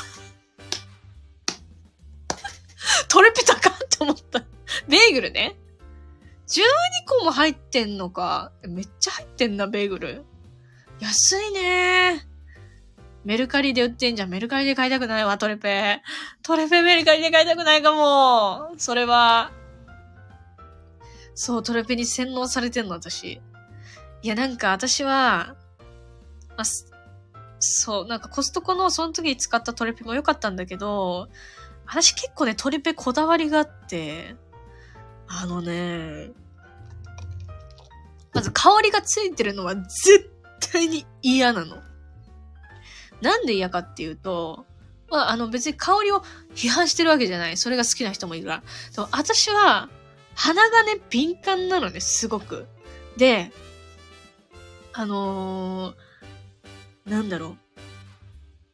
[3.07, 4.43] トレペ高って思った。
[4.87, 5.55] ベーグルね。
[6.49, 6.62] 12
[7.07, 8.51] 個も入ってんのか？
[8.67, 10.25] めっちゃ入ってんな、ベーグル。
[10.99, 12.25] 安いね
[13.23, 14.29] メルカリで売ってんじゃん。
[14.29, 16.01] メルカリで買いたくないわ、トレペ。
[16.41, 18.71] トレペメルカリで買いたくないかも。
[18.77, 19.51] それは。
[21.35, 23.41] そう、トレペに洗脳されてんの、私。
[24.21, 25.55] いや、なんか私は、
[26.57, 26.63] あ、
[27.59, 31.29] そう、なんかコストコのその時に使ったトレペも良かったんだけど、
[31.85, 34.35] 私結構ね、トレペこだわりがあって、
[35.29, 36.31] あのね、
[38.33, 40.29] まず香りがついてるのは絶
[40.71, 41.77] 対に嫌なの。
[43.21, 44.65] なんで嫌かっていうと、
[45.09, 46.23] まあ、あの別に香りを
[46.55, 47.57] 批判してるわけじゃない。
[47.57, 48.63] それが好きな人もいるから。
[48.95, 49.89] でも私は、
[50.35, 52.67] 鼻がね、敏感なのね、すごく。
[53.17, 53.51] で、
[54.93, 57.57] あのー、なんだろう。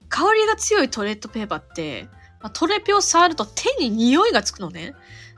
[0.10, 2.08] 香りが強いトレットペーパーって、
[2.42, 4.94] まあ、トレペを触ると手に匂いがつくのね。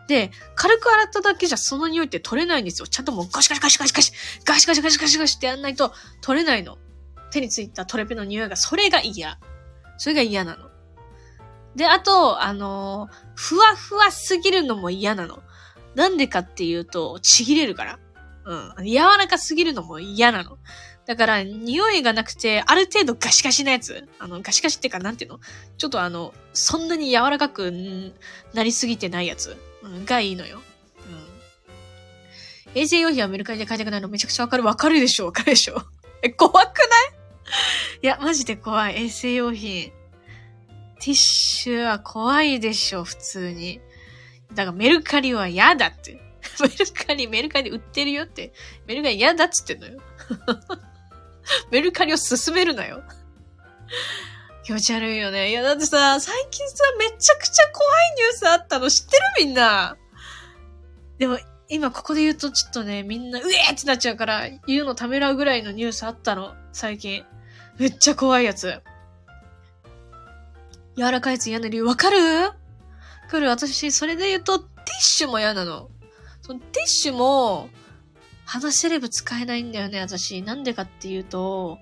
[0.08, 2.88] で、軽く洗っただけじゃその匂いって取れないんですよ。
[2.88, 4.12] ちゃんともうガシガシガシガシガシ、
[4.46, 6.78] ガシガシガシガシガシってやんないと取れないの。
[7.32, 9.38] 手についたトレペの匂いが、それが嫌。
[9.98, 10.70] それが嫌なの。
[11.76, 15.44] で、あと、あのー、ふわふわすぎるのも嫌なの。
[15.94, 18.00] なんでかっていうと、ちぎれるから。
[18.46, 18.86] うん。
[18.86, 20.58] 柔らかすぎるのも嫌なの。
[21.06, 24.08] だから、匂いがなくて、ある程度ガシガシなやつ。
[24.20, 25.40] あの、ガシガシってか、なんていうの？
[25.78, 28.14] ちょっとあの、そんなに柔らかく
[28.54, 29.56] なりすぎてないやつ、
[29.88, 30.62] うん、がいいのよ。
[31.06, 32.82] うん。
[32.82, 34.64] 衛生用品はメルカリで買いたくないのめちゃくちゃわかる。
[34.64, 35.82] わかるでしょわかるでしょ
[36.22, 36.68] え、怖くない？
[38.04, 39.06] いや、マジで怖い。
[39.06, 39.92] 衛生用品。
[41.00, 43.80] ティッシュは怖いでしょ、普通に。
[44.54, 46.20] だからメルカリは嫌だって。
[46.62, 48.52] メルカリ、メルカリ売ってるよって。
[48.86, 50.00] メルカリ嫌だっつってんのよ。
[51.72, 53.04] メルカリを進めるなよ。
[54.66, 55.50] 気持ち悪いよね。
[55.52, 57.97] いや、だってさ、最近さ、めちゃくちゃ怖い
[58.58, 59.98] ったの知ってるみんな。
[61.18, 61.40] でも、
[61.70, 66.54] 今ここで言うとちょっとね、みんな、うえーってなっちゃうから、言うのためらうぐらいのニュースあったの。
[66.72, 67.24] 最近。
[67.78, 68.82] めっちゃ怖いやつ。
[70.96, 72.18] 柔らかいやつ嫌な理由わかる？
[73.30, 73.50] 来る？
[73.50, 75.90] 私、それで言うと、ティッシュも嫌なの。
[76.42, 77.70] そのティッシュも、
[78.46, 80.42] 鼻セレブ使えないんだよね、私。
[80.42, 81.78] なんでかっていうと、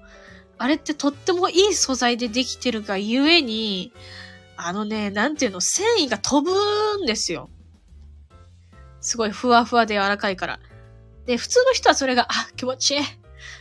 [0.58, 3.94] あれってとってもいい素材でできてるがゆえに、
[4.58, 7.50] あのね、なんていうの、繊維が飛ぶんですよ。
[9.02, 10.60] すごいふわふわで柔らかいから。
[11.26, 13.02] で、普通の人はそれが、あ、気持ちいい。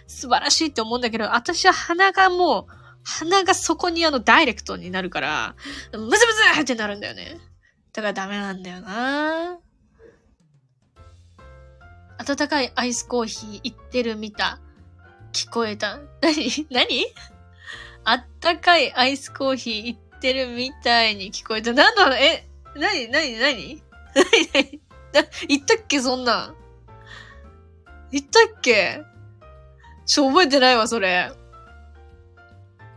[0.07, 5.55] 素晴らしいって思うんだけど、私は鼻がもう、鼻がそこにあのダイレクトになるから、
[5.93, 7.39] ムズムズってなるんだよね。
[7.93, 9.59] だからダメなんだよな
[12.19, 14.59] 温かいアイスコーヒー行ってる見た。
[15.33, 16.01] 聞こえた。
[16.23, 16.67] 何？
[16.71, 17.07] 何？
[18.05, 21.75] あったかいアイスコーヒー行ってるみたいに聞こえた。
[21.75, 23.83] なんだろうえ、なになになに
[25.47, 26.55] 言ったっけそんなん？
[28.11, 29.03] 言ったっけ？
[30.07, 31.31] ちょ、覚えてないわ、それ。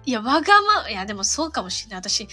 [0.06, 2.00] いや、わがま、いや、でもそうかもしれない。
[2.00, 2.30] 私、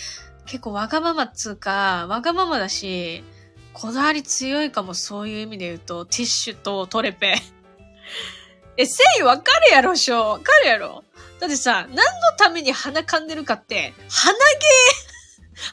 [0.47, 3.25] 結構わがままっつうか、わがままだし、
[3.73, 7.35] こだわり強いかも、そういう意味で言うと、ティッシュとトレペ。
[8.79, 11.03] え、誠意わかるやろ、しょわかるやろ？
[11.45, 12.03] だってさ、何の
[12.39, 14.39] ために鼻噛んでるかって、鼻毛、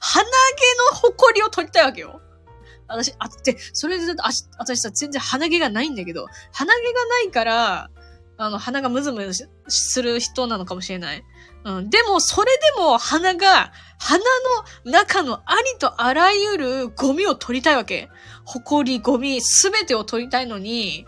[0.01, 0.29] 鼻毛
[0.91, 2.19] の埃を取りたいわけよ。
[2.89, 7.89] 私、あって、それで、あ私さ、全然鼻毛がないんだけど、鼻毛がないから、
[8.37, 11.23] あの、鼻がムズムズする人なのかもしれない。
[11.63, 11.89] うん。
[11.89, 14.19] でも、それでも鼻が、鼻
[14.83, 18.09] の中のありとあらゆるゴミを取りたいわけ。
[18.43, 21.05] 埃、ゴミ、すべてを取りたいのに、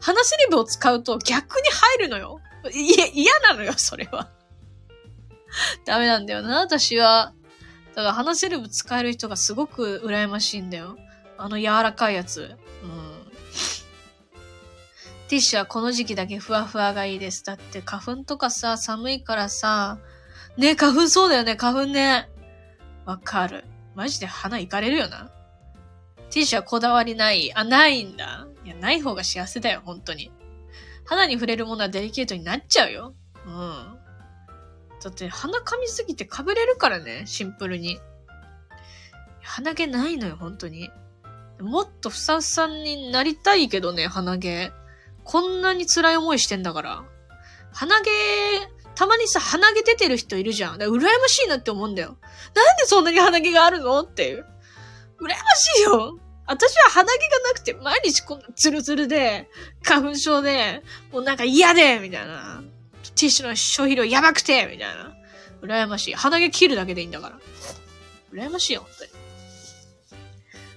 [0.00, 2.40] 鼻セリブを使うと逆に入るのよ。
[2.70, 4.30] いや、嫌なのよ、それは。
[5.84, 7.32] ダメなんだよな、私は。
[7.94, 10.96] だから鼻セレブ使える人がすごく羨ましいんだよ。
[11.38, 12.56] あの柔らかいやつ。
[12.82, 13.16] うん。
[15.28, 17.44] ティッシュはこの時期だけふわふわがいいです。
[17.44, 19.98] だって花粉とかさ、寒いからさ、
[20.56, 22.28] ね、花粉そうだよね、花粉ね。
[23.04, 23.64] わかる。
[23.94, 25.30] マジで鼻いかれるよな。
[26.30, 28.46] ティッシュはこだわりないあ、ないんだ。
[28.64, 30.30] いや、ない方が幸せだよ、本当に。
[31.06, 33.14] 肌に触れるものはデリケートになっちゃうよ。
[33.46, 33.98] うん。
[35.02, 37.98] だって鼻噛みすぎてかぶれるからね、シンプルに。
[39.42, 40.90] 鼻毛ないのよ、本当に。
[41.60, 44.72] もっとふさふさになりたいけどね、鼻毛。
[45.24, 47.04] こんなに辛い思いしてんだから。
[47.72, 48.10] 鼻毛、
[48.94, 50.78] たまにさ、鼻毛出てる人いるじゃん。
[50.78, 52.18] だ羨ましいなって思うんだよ。
[52.54, 54.46] なんでそんなに鼻毛があるのっていう。
[55.20, 56.18] 羨ましいよ。
[56.46, 59.48] 私は鼻毛がなくて毎日こんなツルツルで、
[59.82, 60.82] 花粉症で、
[61.12, 62.62] もうなんか嫌でみたいな。
[63.14, 65.16] ティッシュの消費量やばくてみたいな。
[65.62, 66.14] 羨ましい。
[66.14, 67.40] 鼻毛切るだけでいいんだから。
[68.32, 69.10] 羨ましいよ、本当に。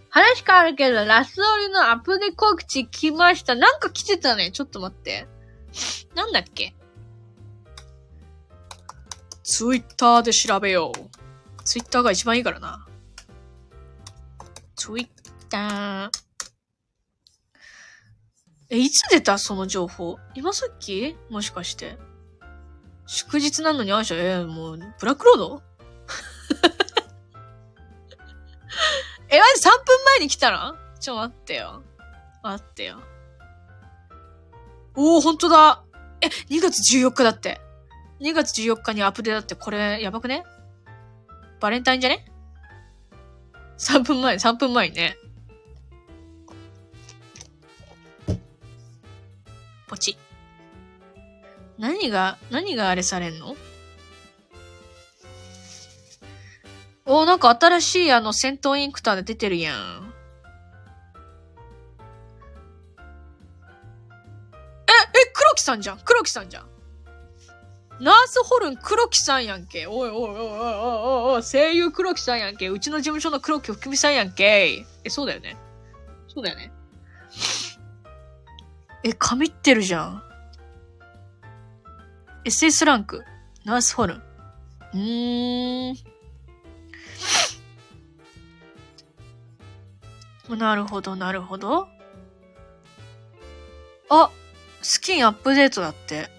[0.09, 3.53] 話変わるけど、ラスオリのアプデ告知来ました。
[3.53, 4.51] なんか来てたね。
[4.51, 5.27] ちょっと待って。
[6.15, 6.73] なんだっけ？
[9.43, 11.09] ツイッターで調べよう。
[11.63, 12.87] ツイッターが一番いいからな。
[14.75, 15.18] ツイッ。
[18.71, 20.17] え、いつ出たその情報？
[20.35, 21.15] 今さっき？
[21.29, 21.97] もしかして。
[23.07, 25.63] 祝日なのにあいしゃ、えー、もう、ブラックロード？
[29.29, 30.75] え、マジ3分前に来たの？
[30.99, 31.81] ちょ、待ってよ。
[32.43, 33.01] 待ってよ。
[34.95, 35.83] おー、ほんとだ。
[36.21, 37.59] え、2月14日だって。
[38.19, 40.43] 2月14日にアップデートってこれ、やばくね？
[41.59, 42.25] バレンタインじゃね
[43.79, 45.17] ?3 分前、3分前にね。
[49.89, 50.17] ポチ。
[51.79, 53.55] 何が、何があれされんの？
[57.05, 60.13] おなんか新しいあの戦闘インクターで出てるやん。
[64.87, 66.69] え、え、黒木さんじゃん黒木さんじゃん。
[67.99, 69.87] ナースホルン黒木さんやんけ。
[69.87, 72.69] おいおいおいおいおいおいおい、声優黒木さんやんけ。
[72.69, 74.85] うちの事務所の黒木福美さんやんけ。
[75.03, 75.57] え、そうだよね。
[76.27, 76.71] そうだよね。
[79.03, 80.23] え、神ってるじゃん。
[82.45, 83.23] SS ランク。
[83.65, 84.23] ナースホルン。
[84.93, 85.95] うーん。
[90.57, 91.87] なるほど、なるほど。
[94.09, 94.31] あ、
[94.81, 96.29] スキンアップデートだって。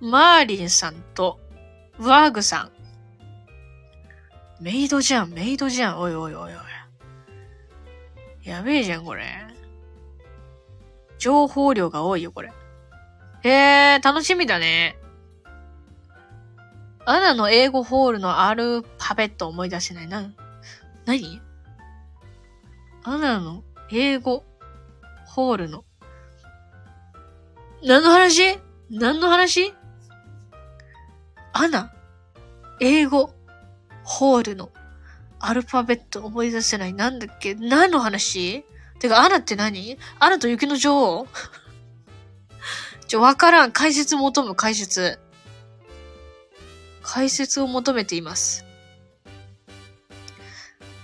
[0.00, 1.38] マーリンさんと、
[1.98, 2.70] ワーグさん。
[4.60, 6.00] メイドじゃん、メイドじゃん。
[6.00, 6.67] おいおいおいおい。
[8.48, 9.26] やべえじゃん、これ。
[11.18, 12.50] 情報量が多いよ、これ。
[13.42, 14.96] へえ、楽しみだね。
[17.04, 20.32] アナの英語ホールのアルファベット思い出せないな。
[21.04, 21.42] 何？
[23.04, 24.44] アナの英語
[25.26, 25.84] ホールの。
[27.84, 28.58] 何の話？
[28.90, 29.74] 何の話？
[31.52, 31.92] アナ
[32.80, 33.34] 英語
[34.04, 34.70] ホールの
[35.40, 36.92] アルファベット思い出せない。
[36.92, 37.54] なんだっけ？
[37.54, 38.64] 何の話？
[38.98, 39.96] てか、アナって何？
[40.18, 41.26] アナと雪の女王？
[43.06, 43.72] ちょ、わからん。
[43.72, 45.18] 解説求む、解説。
[47.02, 48.64] 解説を求めています。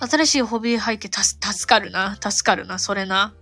[0.00, 2.16] 新しいホビー背景たす、助かるな。
[2.20, 2.78] 助かるな。
[2.78, 3.32] それな。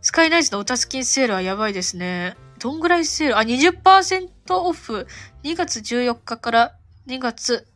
[0.00, 2.36] スカイナイツのおたすきセールはやばいですね。
[2.64, 5.06] どんぐらいセールあ、20%オフ。
[5.42, 6.74] 2月14日から
[7.06, 7.66] 2月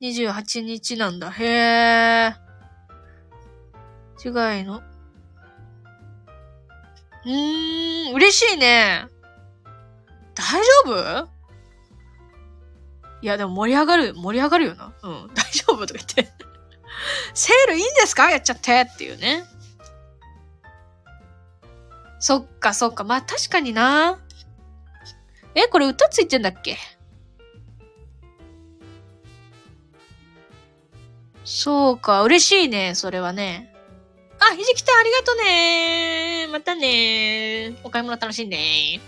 [0.00, 1.30] 28日なんだ。
[1.30, 4.56] へー。
[4.56, 4.82] 違いの。
[7.26, 9.08] うーん、嬉しいね。
[10.34, 11.28] 大丈夫？
[13.20, 14.94] いや、でも盛り上がる、盛り上がるよな。
[15.02, 16.32] うん、大丈夫とか言って。
[17.34, 18.30] セールいいんですか？
[18.30, 19.44] やっちゃってっていうね。
[22.24, 23.02] そっか、そっか。
[23.02, 24.20] まあ確かにな。
[25.56, 26.78] え、これ歌ついてんだっけ？
[31.44, 33.74] そうか、嬉しいね、それはね。
[34.38, 39.00] あ、ひじきたんありがとねまたねお買い物楽しんで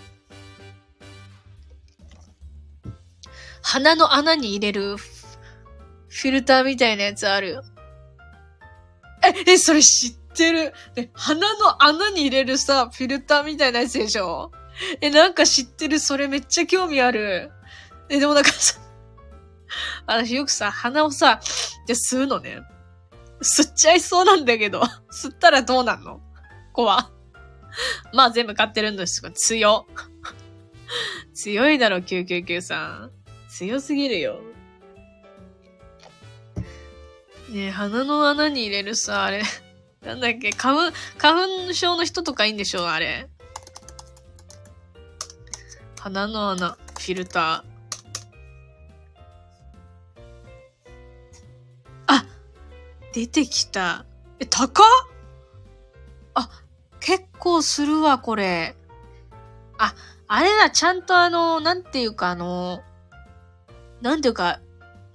[3.61, 7.63] 鼻の穴に入れるフィルターみたいなやつあるよ。
[9.23, 10.73] え、え、それ知ってってる。
[10.95, 14.51] え、鼻の穴に入れるさ、フィルターみたいなやつでしょ？
[15.01, 15.99] え、なんか知ってる？
[15.99, 17.51] それめっちゃ興味ある。
[18.09, 18.79] え、でもなんかさ、
[20.05, 21.39] 私よくさ、鼻をさ、
[21.87, 22.59] で吸うのね。
[23.41, 26.21] 吸っちゃいそうなんだけど、 吸ったらどうなんの？
[26.73, 27.09] 怖。
[28.13, 29.87] まあ全部買ってるんですが、強。
[31.33, 33.11] 強いだろ、999さん。
[33.49, 34.39] 強すぎるよ。
[37.49, 39.43] ねえ、鼻の穴に入れるさ、あれ。
[40.05, 43.27] なんだっけ、花粉、花粉症の人とかいいんでしょあれ。
[45.99, 47.63] 鼻の穴、フィルター。
[52.07, 52.25] あ
[53.13, 54.05] 出てきた。
[54.39, 54.85] え、高っ
[56.35, 56.49] あ、
[56.99, 58.75] 結構するわ、これ。
[59.79, 59.95] あ、
[60.27, 62.83] あれだ、ちゃんとあの、なんていうかあの、
[64.01, 64.59] なんていうか、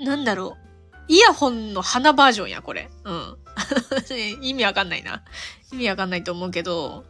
[0.00, 0.70] なんだろう。
[1.06, 2.90] イヤホンの鼻バージョンや、これ。
[3.04, 3.38] うん。
[4.40, 5.24] 意味わかんないな。
[5.72, 7.04] 意味わかんないと思うけど、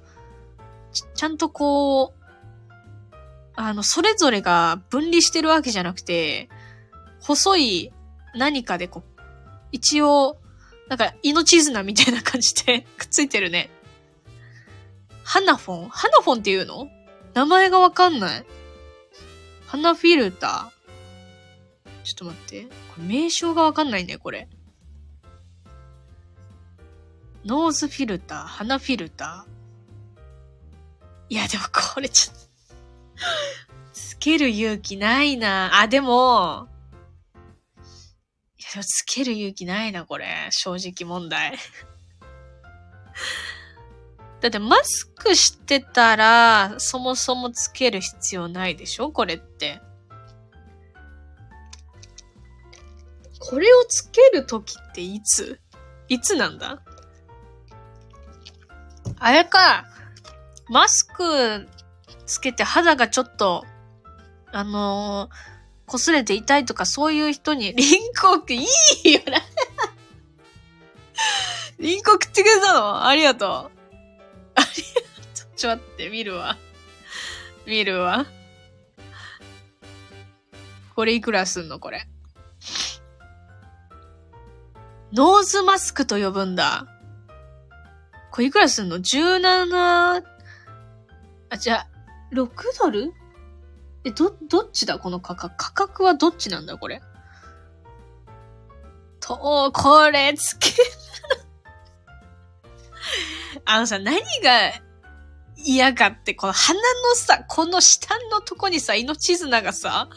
[0.93, 2.21] ちちゃんとこう、
[3.55, 6.49] あの、それぞれが分離してるわけじゃなくて、
[7.21, 7.93] 細い
[8.35, 9.21] 何かでこう、
[9.73, 10.39] 一応、
[10.89, 13.71] なんか、命綱みたいな感じで くっついてるね。
[15.23, 15.89] ハナフォン？
[15.89, 16.89] ハナフォンっていうの？
[17.35, 18.47] 名前がわかんない。
[19.67, 22.03] 鼻フィルター。
[22.03, 22.63] ちょっと待って。
[22.65, 24.49] これ名称がわかんないね、これ。
[27.45, 31.35] nose filter、鼻フィルター？
[31.35, 32.40] いや、でもこれちょっと
[33.92, 35.81] つける勇気ないな。
[35.81, 36.68] あ、でも、
[38.59, 40.48] いや、でもつける勇気ないな、これ。
[40.50, 41.57] 正直問題。
[44.40, 49.12] だってマスクしてたら、そもそもつける必要ないでしょ？
[49.12, 49.81] これって。
[53.38, 55.61] これをつけるときっていつ？
[56.09, 56.83] いつなんだ？
[59.19, 59.87] あれか、
[60.69, 61.69] マスク
[62.27, 63.65] つけて肌がちょっと、
[64.53, 68.67] あのー、擦れて痛いとかそういう人に、リンコってい
[69.05, 69.41] いよな
[71.79, 73.07] リンコ食ってくれたの？
[73.07, 73.49] ありがとう。
[73.49, 73.71] ありが
[74.63, 74.67] とう。
[75.57, 76.57] ちょっと待って、見るわ。
[77.67, 78.27] 見るわ。
[80.95, 81.79] これいくらすんの？
[81.79, 82.07] これ。
[85.13, 86.87] ノーズマスクと呼ぶんだ。
[88.40, 90.22] これいくらすんの ?17、
[91.50, 91.87] あ、じゃあ、
[92.33, 92.48] 6
[92.79, 93.12] ドル？
[94.05, 94.98] え、ど、どっちだ？
[94.98, 95.55] この価格。
[95.59, 97.03] 価格はどっちなんだこれ？
[99.20, 100.70] と、これ、つけ、
[103.66, 104.22] あのさ、何が
[105.57, 110.09] 嫌かって、この鼻のさ、この下のとこにさ、命綱がさ、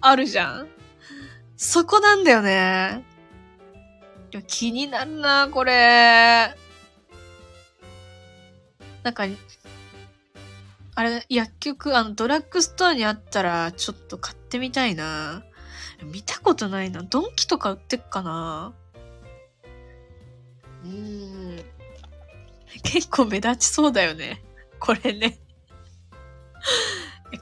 [0.00, 0.68] あるじゃん？
[1.56, 3.04] そこなんだよね。
[4.46, 6.54] 気になるな、これ。
[9.06, 9.22] なんか、
[10.96, 15.44] あれ、薬局、あの、ドラッグストアにあったら、ちょっと買ってみたいな。
[16.02, 17.04] 見たことないな。
[17.04, 18.74] ドンキとか売ってっかな。
[20.82, 21.64] うーん。
[22.82, 24.42] 結構目立ちそうだよね。
[24.80, 25.38] これね。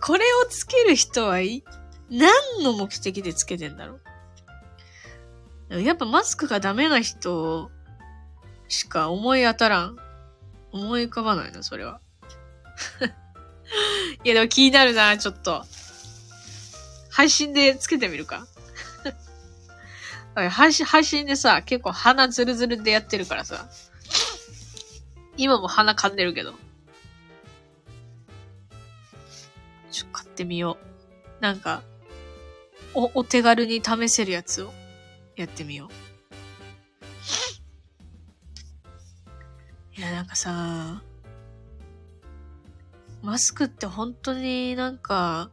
[0.03, 1.65] これをつける人はい
[2.11, 2.31] 何
[2.63, 4.01] の目的でつけてんだろ
[5.71, 7.71] うやっぱマスクがダメな人
[8.69, 10.04] しか思い当たらん。
[10.75, 12.01] 思い浮かばないな、それは。
[14.25, 15.65] いや、でも気になるな、ちょっと。
[17.11, 18.49] 配信でつけてみるか。
[20.51, 23.69] 配信、配信でさ、結構鼻ズルズルでやってるからさ。
[25.37, 26.55] 今も鼻噛んでるけど。
[29.93, 30.77] ちょっと、買ってみよ
[31.41, 31.41] う。
[31.41, 31.85] なんか、
[32.95, 34.73] お、お手軽に試せるやつを
[35.37, 36.04] やってみよう。
[39.97, 41.03] いや、なんかさ、
[43.23, 45.51] マスクって本当になんか、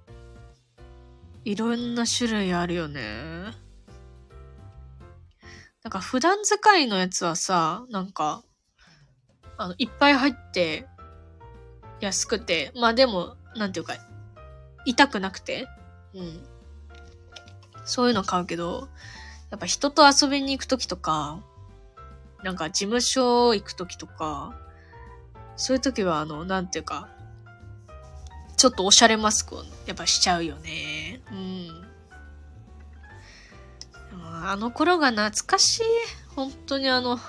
[1.46, 3.02] いろんな種類あるよね。
[5.84, 8.44] なんか普段使いのやつはさ、なんか、
[9.58, 10.88] あの、いっぱい入って、
[12.00, 13.94] 安くて、まあでも、なんていうか、
[14.86, 15.68] 痛くなくて、
[16.16, 16.44] うん。
[17.86, 18.90] そういうの買うけど、
[19.52, 21.44] やっぱ人と遊びに行くときとか、
[22.44, 24.56] なんか事務所行くときとか、
[25.56, 27.10] そういうときはあの、なんていうか、
[28.58, 31.22] ちょっとおしゃれマスクをやっぱしちゃうよね。
[31.32, 31.92] うん。
[34.44, 35.84] あの頃が懐かしい。
[36.36, 37.20] 本当にあの、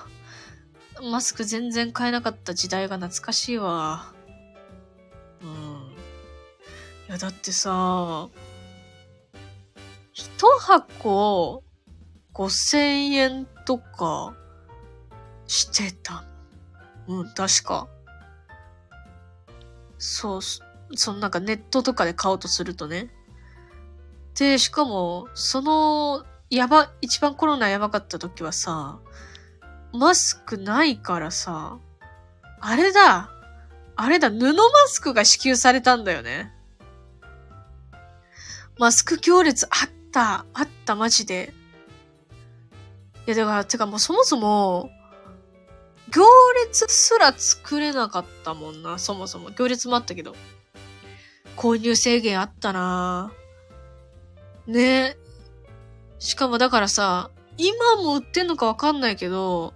[1.01, 4.13] マスク全然買えなかった時代が懐かしいわ。
[5.41, 5.49] うん。
[5.49, 8.29] いや、だってさ、
[10.13, 11.63] 一箱
[12.33, 12.77] 5000
[13.13, 14.35] 円とか
[15.53, 16.23] してた。
[17.07, 17.87] うん、確か。
[19.99, 23.09] そう、そのなんかネットとかで買おうとするとね。
[24.35, 28.99] で、しかも、その、やば、一番コロナやばかった時はさ、
[29.93, 31.77] マスクないからさ、
[32.59, 33.29] あれだ
[33.95, 36.51] あれだ、布マスクが支給されたんだよね。
[38.79, 41.53] マスク行列あった、あった、マジで。
[43.27, 44.89] いや、だから、てかもうそもそも、
[46.13, 46.23] 行
[46.65, 49.49] 列すら作れなかったもんな、そもそも。
[49.49, 50.35] 行列もあったけど。
[51.57, 53.31] 購入制限あったな
[54.65, 55.15] ね
[56.19, 59.73] しかもだからさ、今も売ってんのかわかんないけど、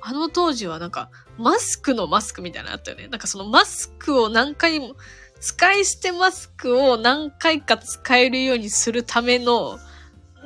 [0.00, 3.08] あの当時はなんか、マスクのマスクみたいなのあったよね。
[3.08, 4.94] なんかそのマスクを何回も、
[5.40, 9.78] 使い捨てマスクを何回か使えるようにするための、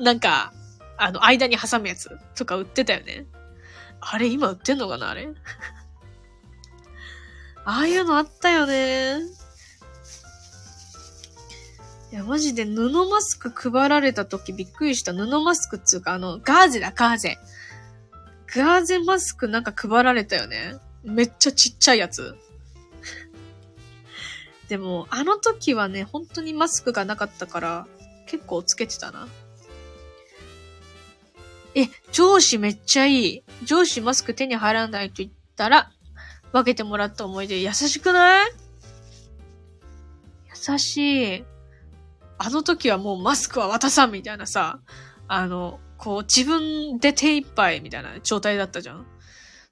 [0.01, 0.53] なんか、
[0.97, 3.27] あの、間に挟むやつとか売ってたよね。
[4.01, 5.29] あれ今売ってんのかなあれ？
[7.65, 9.19] ああいうのあったよね。
[12.13, 15.13] いや、マジで布マスク配られた時びっくりした。
[15.13, 17.39] 布マスクっつうか、あの、ガーゼだ、ガーゼ。
[18.49, 20.77] ガーゼマスクなんか配られたよね。
[21.05, 22.37] めっちゃちっちゃいやつ。
[24.69, 27.87] でも、あの時はね、本当にマスクがなかったから、
[28.27, 29.29] 結構つけてたな。
[31.77, 33.43] え、上司めっちゃいい。
[33.65, 35.91] 上司マスク手に入らないと言ったら、
[36.53, 38.51] 分けてもらった思い出優しくない？
[40.73, 41.45] 優しい。
[42.39, 44.81] あの時はもうマスクは渡さんみたいなさ、
[45.29, 49.07] あの、こう自分で手一杯みたいな状態だったじゃん。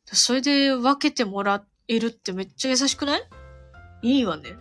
[0.05, 3.23] それで分けてもらえるってめっちゃ優しくない？
[4.03, 4.57] いいわね。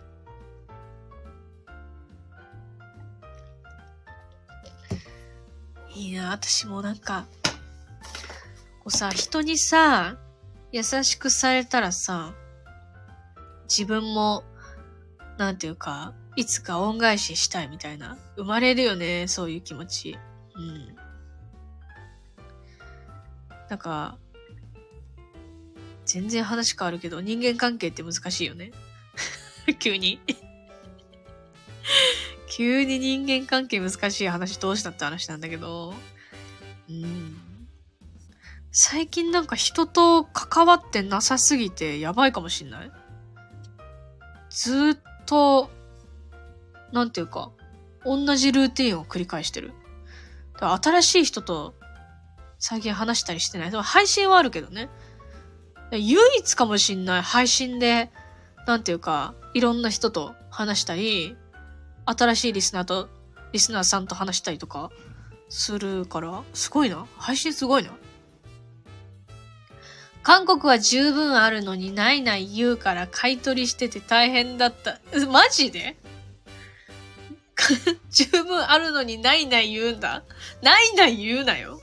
[5.94, 7.26] いいな、私もなんか、
[8.88, 10.16] うさ、人にさ、
[10.72, 12.34] 優しくされたらさ、
[13.68, 14.44] 自分も、
[15.36, 20.18] なんていうか、いつか恩返ししたいみたいな、生まれるよね、そういう気持ち。
[20.56, 20.96] うん。
[23.68, 24.18] なんか、
[26.06, 28.72] 全然話変わるけど、人間関係って難しいよね。
[29.78, 30.20] 急に。
[32.50, 35.92] 急に人間関係難しい話どうしたって話なんだけど。
[36.88, 37.37] うん。
[38.70, 42.92] 最近なんか人と関わってなさすぎてやばいかもしんない？
[44.50, 45.70] ずっと、
[46.92, 47.50] なんていうか、
[48.04, 49.72] 同じルーティンを繰り返してる。
[50.54, 51.74] だから新しい人と
[52.58, 53.70] 最近話したりしてない？
[53.70, 54.90] でも配信はあるけどね。
[55.90, 57.22] 唯一かもしんない。
[57.22, 58.10] 配信で、
[58.66, 61.36] なんていうか、いろんな人と話したり、
[62.04, 63.08] 新しいリスナーと、
[63.52, 64.90] リスナーさんと話したりとか
[65.48, 67.06] するから、すごいな。
[67.16, 67.90] 配信すごいな。
[70.28, 75.00] 韓国は十分あるのにないない言うから買い取りしてて大変だった。
[75.32, 75.96] マジで？
[78.12, 80.24] 十分あるのにないない言うんだ？
[80.60, 81.80] ないない言うなよ。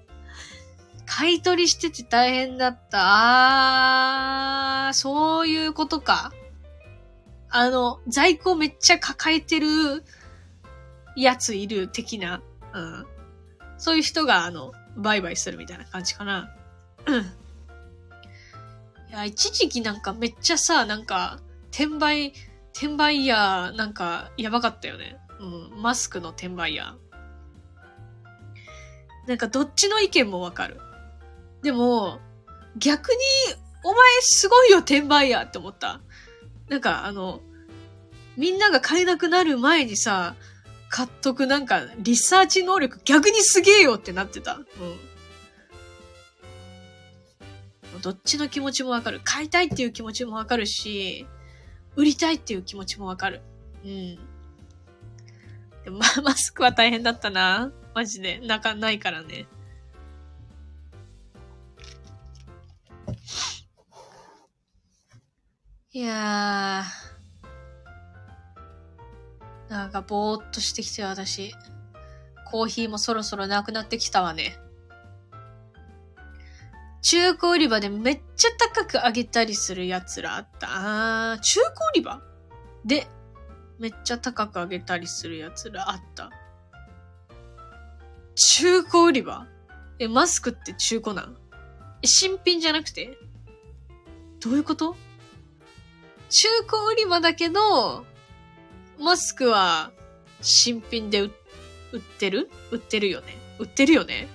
[1.06, 2.98] 買い取りしてて大変だった。
[4.88, 6.34] あー、そういうことか。
[7.48, 10.04] あの、在庫めっちゃ抱えてる
[11.16, 12.42] やついる的な。
[12.74, 13.06] うん。
[13.78, 16.50] そういう人が、あの、売買するみたいな感じかな。
[17.06, 17.32] うん。
[19.08, 21.40] いや、一時期なんかめっちゃさ、なんか、
[21.70, 22.32] 転売、
[22.72, 25.18] 転売ヤー、なんか、やばかったよね。
[25.40, 25.82] うん。
[25.82, 29.28] マスクの転売ヤー。
[29.28, 30.80] なんかどっちの意見もわかる。
[31.62, 32.20] でも、
[32.76, 33.16] 逆に、
[33.84, 36.00] お前すごいよ、転売ヤーって思った。
[36.68, 37.40] なんかあの、
[38.36, 40.34] みんなが買えなくなる前にさ、
[40.88, 44.54] 買っとくなんか、リサーチ能力逆にすげえよってなってた。
[44.54, 44.64] うん。
[47.98, 49.20] どっちの気持ちもわかる。
[49.24, 51.26] 買いたいっていう気持ちもわかるし、
[51.96, 53.42] 売りたいっていう気持ちもわかる。
[53.84, 54.16] うん。
[55.84, 57.72] でも、マスクは大変だったな。
[57.94, 58.38] マジで。
[58.40, 59.46] なか、ないからね。
[65.92, 69.70] いやー。
[69.70, 71.54] なんかぼーっとしてきて私。
[72.44, 74.58] コーヒーもそろそろなくなってきたわね。
[77.08, 80.66] 中古売り場でめっちゃ高く上げたりするやつらあった。
[80.70, 82.20] あー、中古売り場？
[82.84, 83.06] で、
[83.78, 86.32] めっちゃ高く上げたりするやつらあった。
[88.34, 89.46] 中古売り場？
[90.00, 91.36] え、マスクって中古なん？
[92.02, 93.16] え、新品じゃなくて？
[94.40, 94.96] どういうこと？
[96.28, 98.04] 中古売り場だけど、
[98.98, 99.92] マスクは
[100.40, 101.30] 新品で売っ
[102.18, 102.50] てる？
[102.72, 103.38] 売ってるよね。
[103.60, 104.26] 売ってるよね。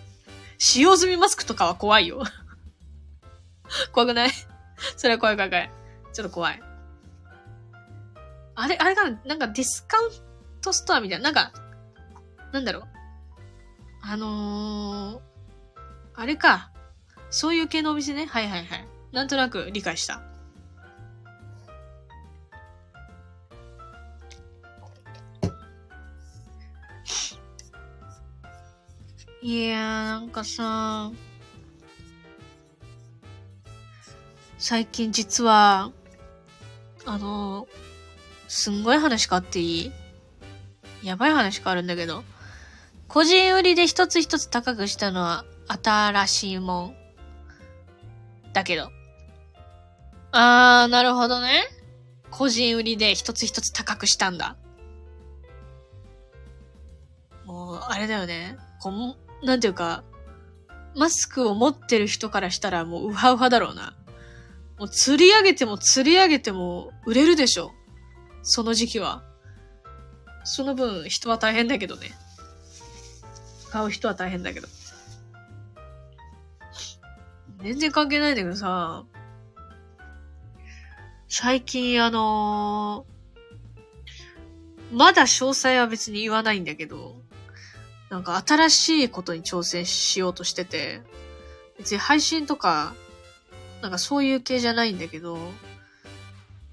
[0.58, 2.24] 使用済みマスクとかは怖いよ。
[3.92, 4.32] 怖くない？
[4.98, 5.72] それは怖い怖い怖い。
[6.14, 6.62] ちょっと怖い。
[8.56, 9.20] あれ、あれかな？
[9.26, 10.12] なんかディスカウン
[10.62, 11.32] トストアみたいな？
[11.32, 11.52] なんか、
[12.52, 12.84] なんだろう？
[14.02, 15.22] あのー、
[16.16, 16.72] あれか。
[17.30, 18.26] そういう系のお店ね？
[18.26, 18.88] はいはいはい。
[19.14, 20.22] なんとなく理解した。
[29.44, 31.16] いやー、なんかさー、
[34.62, 35.92] 最近実は、
[37.08, 37.68] あの、
[38.48, 39.92] すんごい話変わっていい？
[41.02, 42.24] やばい話変わるんだけど、
[43.08, 45.46] 個人売りで一つ一つ高くしたのは
[45.84, 46.96] 新しいもん。
[48.54, 48.92] だけど。
[50.32, 51.64] あー、なるほどね。
[52.30, 54.58] 個人売りで一つ一つ高くしたんだ。
[57.46, 58.60] もう、あれだよね。
[58.80, 60.04] こう、なんていうか、
[60.96, 63.96] マスクを持ってる人からしたらもうウハウハだろうな。
[64.82, 67.72] もう釣り上げても釣り上げても売れるでしょ。
[68.42, 69.24] その時期は。
[70.44, 72.10] その分人は大変だけどね。
[73.70, 74.68] 買う人は大変だけど。
[77.62, 79.06] 全然関係ないんだけどさ、
[81.28, 87.22] 最近あのー、まだ詳細は別に言わないんだけど、
[88.10, 91.04] なんか新しいことに挑戦しようとしてて、
[91.78, 92.96] 別に配信とか
[93.82, 95.38] なんかそういう系じゃないんだけど、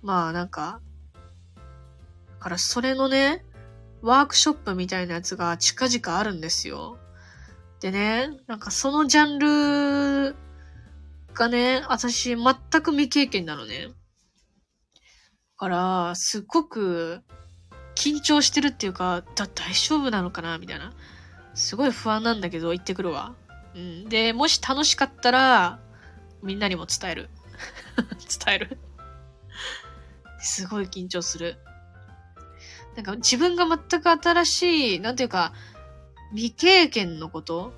[0.03, 0.81] まあなんか、
[1.57, 1.63] だ
[2.39, 3.45] からそれのね、
[4.03, 6.99] ワークショップみたいなやつが近々あるんですよ。
[7.81, 10.37] でね、なんかそのジャンル
[11.35, 13.89] がね、私全く未経験なのね。
[13.89, 13.93] だ
[15.57, 17.23] から、すっごく
[17.97, 20.59] 緊張してるっていうか、だ、大丈夫なのかな？
[20.59, 20.93] みたいな。
[21.55, 23.35] すごい不安なんだけど、行ってくるわ。
[23.75, 24.09] うん。
[24.09, 25.81] で、もし楽しかったら、
[26.43, 27.30] みんなにも伝える。
[28.45, 28.78] 伝える。
[30.41, 31.59] すごい緊張する。
[32.97, 35.53] なんか自分が全く新しい、なんていうか、
[36.32, 37.72] 未経験のこと？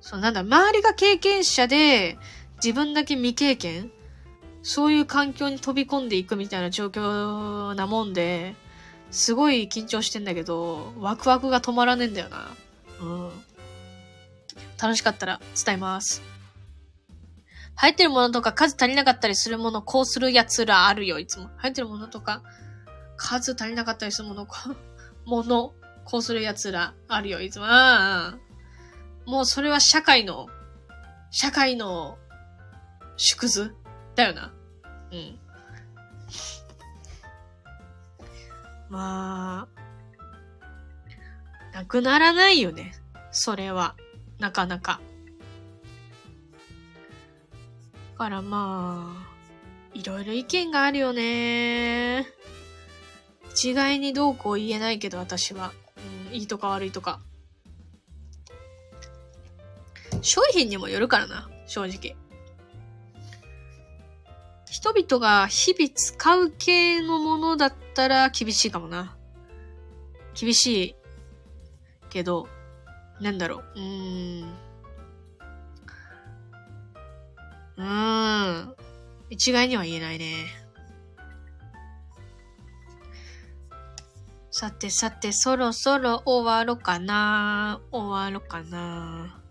[0.00, 2.18] そう、なんだ、周りが経験者で、
[2.56, 3.90] 自分だけ未経験？
[4.62, 8.56] そういう環境に飛び込んでいくみたいな状況なもんで、
[9.12, 12.50] すごい緊張してんだけど、ワクワクが止まらねえんだよな。
[13.00, 13.30] うん。
[14.80, 16.22] 楽しかったら伝えます。
[17.76, 21.50] 入ってるものとか数足りなかったりするもの、こうする奴らあるよ、いつも。
[21.58, 22.42] 入ってるものとか、
[23.16, 24.46] 数足りなかったりするもの、
[25.24, 25.74] もの、
[26.04, 27.66] こうする奴らあるよ、いつも。
[29.26, 30.48] もうそれは社会の、
[31.30, 32.16] 社会の
[33.16, 33.74] 縮図
[34.14, 34.52] だよな。
[35.12, 35.38] うん。
[38.88, 39.68] ま
[41.72, 42.94] あ、なくならないよね。
[43.30, 43.96] それは。
[44.38, 45.00] なかなか。
[48.16, 49.36] からまあ、
[49.94, 52.26] いろいろ意見があるよね。
[53.50, 55.72] 一概にどうこう言えないけど、私は。
[56.28, 57.20] うん、いいとか悪いとか。
[60.22, 62.16] 商品にもよるからな、正直。
[64.70, 69.16] 人々が日々使う系のものだったら厳しいかもな。
[70.38, 70.96] 厳しい
[72.10, 72.48] けど、
[73.20, 73.64] なんだろう。
[73.76, 74.65] うーん。
[77.76, 78.76] うーん。
[79.28, 80.46] 一概には言えないね。
[84.50, 87.80] さてさて、そろそろ終わろかな。
[87.90, 89.42] 終わろかな。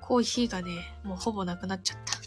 [0.00, 2.18] コーヒーがね、もうほぼなくなっちゃった。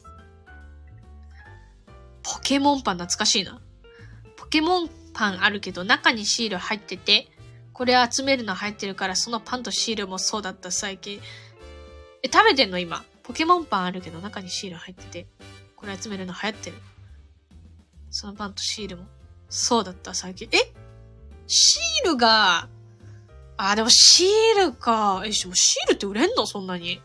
[2.23, 3.61] ポケモンパン懐かしいな。
[4.37, 7.27] ポケモンパンあるけど中にシール入ってて、
[7.73, 11.19] これ集めるの入ってるからそのパンとシールもそうだった最近。
[12.23, 13.03] え、食べてんの今？
[13.23, 15.27] ポケモンパンあるけど中にシール入ってて、
[15.75, 16.77] これ集めるの流行ってる。
[18.09, 19.05] そのパンとシールも。
[19.49, 20.49] そうだった最近。
[20.51, 20.57] え？
[21.47, 22.69] シールが、
[23.57, 25.23] あ、でもシールか。
[25.25, 26.45] え、しもシールって売れんの？
[26.45, 27.01] そんなに。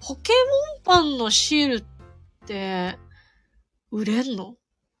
[0.00, 1.84] ポケモンパンのシールっ
[2.46, 2.98] て、
[3.90, 4.54] 売れんの？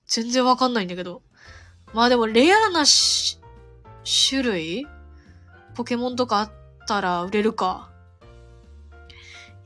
[0.06, 1.22] 全然わかんないんだけど。
[1.94, 2.84] まあでもレアな
[4.04, 4.86] 種類？
[5.74, 6.52] ポケモンとかあっ
[6.86, 7.90] たら売れるか。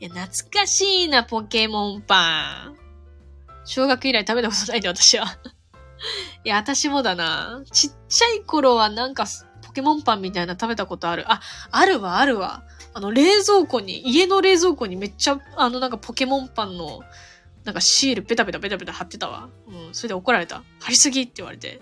[0.02, 2.76] いや、懐かしいな、ポケモンパン。
[3.64, 5.26] 小学以来食べたことないんで、私は。
[6.42, 7.62] いや、私もだな。
[7.70, 9.26] ちっちゃい頃はなんか、
[9.64, 11.30] ポケモンパンみたいな食べたことある。
[11.30, 11.40] あ、
[11.70, 12.64] あるわ、あるわ。
[12.94, 17.04] あの、冷蔵庫に、家の冷蔵庫にめっちゃ、あの、なんかポケモンパンの、
[17.62, 19.50] なんかシールペタペタペタペタ貼ってたわ。
[19.68, 20.64] うん、それで怒られた。
[20.80, 21.80] 貼りすぎって言われて。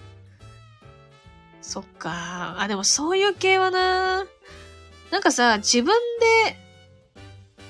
[1.63, 2.57] そっか。
[2.59, 4.27] あ、でもそういう系はな。
[5.11, 5.97] なんかさ、自分
[6.45, 6.70] で、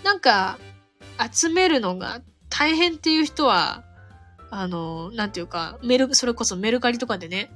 [0.05, 0.59] なんか、
[1.33, 3.85] 集めるのが大変っていう人は、
[4.51, 7.51] あの、なんていうか、メル、それこそメルカリとかでね、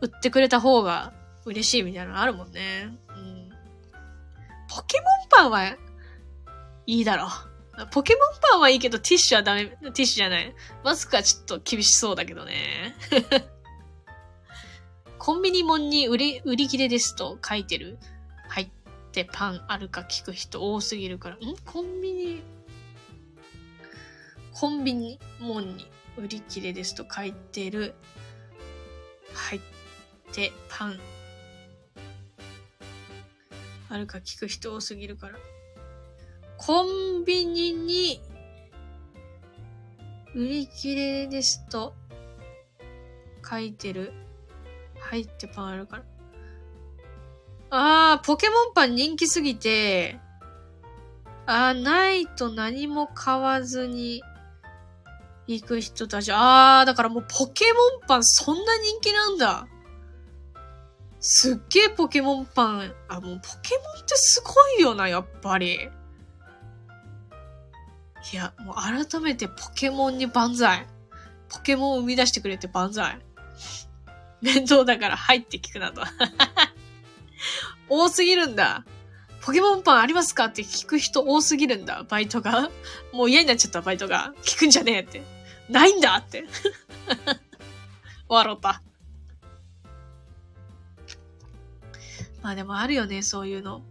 [0.00, 1.12] 売ってくれた方が
[1.44, 2.96] 嬉しいみたいなのあるもんね。
[3.08, 3.50] うん。
[4.68, 5.76] ポケモンパンは
[6.86, 7.30] いいだろう。
[7.90, 10.54] ポケモンパンはいいけどティッシュはダメ、ティッシュじゃない。
[10.84, 12.94] マスクはちょっと厳しそうだけどね。
[15.18, 17.98] コンビニもんに売り、売り切れですと書いてる。
[19.14, 21.36] ってパンあるか聞く人多すぎるから。
[21.36, 21.38] ん？
[21.64, 22.42] コンビニ、
[24.52, 25.20] コンビニ？
[25.38, 27.94] もんに売り切れですと書いてる。
[29.32, 29.60] 入っ
[30.32, 30.98] てパン。
[33.88, 35.38] あるか聞く人多すぎるから。
[36.56, 38.20] コンビニに
[40.34, 41.94] 売り切れですと
[43.48, 44.12] 書いてる。
[44.98, 46.02] 入ってパンあるから。
[47.76, 50.20] あー、ポケモンパン人気すぎて、
[51.46, 54.22] あー、ないと何も買わずに
[55.48, 56.30] 行く人たち。
[56.32, 59.66] あー、だからもうポケモンパンそんな人気なんだ。
[61.18, 62.94] すっげえポケモンパン。
[63.08, 65.90] あ、もうポケモンってすごいよな、やっぱり。
[68.32, 70.86] いや、もう改めてポケモンに万歳。
[71.48, 73.18] ポケモンを生み出してくれて万歳。
[74.40, 76.02] 面倒だから入って聞くなと。
[77.88, 78.84] 多すぎるんだ。
[79.42, 82.70] ポケモンパンありますかって聞く人多すぎるんだ、バイトが。
[83.12, 84.32] もう嫌になっちゃった、バイトが。
[84.42, 85.22] 聞くんじゃねえって。
[85.68, 86.44] ないんだって。
[88.28, 88.82] 笑った。
[92.42, 93.82] まあでもあるよね、そういうの。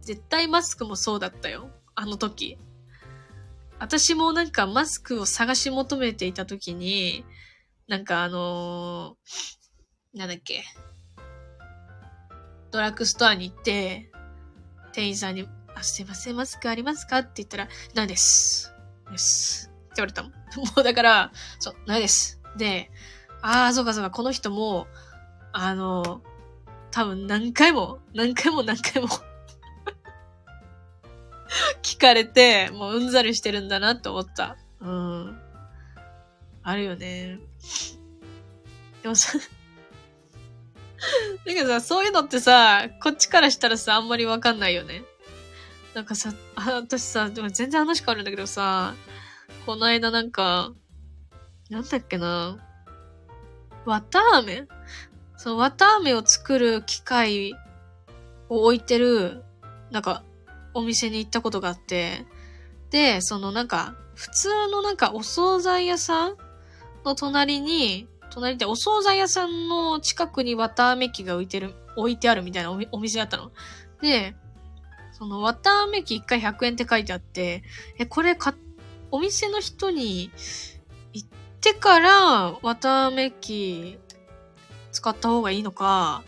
[0.00, 1.70] 絶対マスクもそうだったよ。
[1.94, 2.58] あの時。
[3.78, 7.24] 私もなんかマスクを探し求めていた時に、
[7.86, 10.64] なんかあのー、なんだっけ。
[12.70, 14.10] ドラッグストアに行って、
[14.92, 17.18] 店員さんに、あ、すいません、マスクありますか？
[17.18, 18.72] って言ったら、ないです。
[19.10, 19.68] です。
[19.68, 20.32] って言われたもん。
[20.56, 22.40] もうだから、そう、ないです。
[22.56, 22.90] で、
[23.42, 24.86] ああ、そうかそうか、この人も、
[25.52, 26.22] あの、
[26.90, 29.08] 多分何回も、何回も何回も
[31.82, 34.56] 聞かれて、もううんざりしてるんだなって思った。
[34.80, 35.40] うん。
[36.62, 37.38] あるよね。
[39.02, 39.38] でもさ、
[41.46, 45.04] なんかさ、そういうのってさ、こっちからしたらさ、あんまりわかんないよね。
[45.94, 48.94] なんかさ、私さ、でも全然話変わるんだけどさ、
[49.66, 50.72] この間なんか、
[51.70, 52.58] なんだっけな。
[53.84, 54.66] 綿あめ？
[55.36, 57.54] その綿あめを作る機械
[58.48, 59.44] を置いてる、
[59.90, 60.22] なんか、
[60.74, 62.26] お店に行ったことがあって、
[62.90, 66.36] で、そのなんか、普通のなんかお惣菜屋さん
[67.04, 68.08] の隣に、
[68.38, 73.50] 隣でお惣菜屋さんの近くに綿あめ機が置いてる、置いてあるみたいなお店だったの。
[74.00, 74.36] で、
[75.12, 77.64] その綿あめ機1回100円って書いてあって、
[77.98, 78.54] え、これか、
[79.10, 80.30] お店の人に
[81.12, 81.28] 行っ
[81.60, 83.98] てから綿あめ機
[84.92, 86.22] 使った方がいいのか、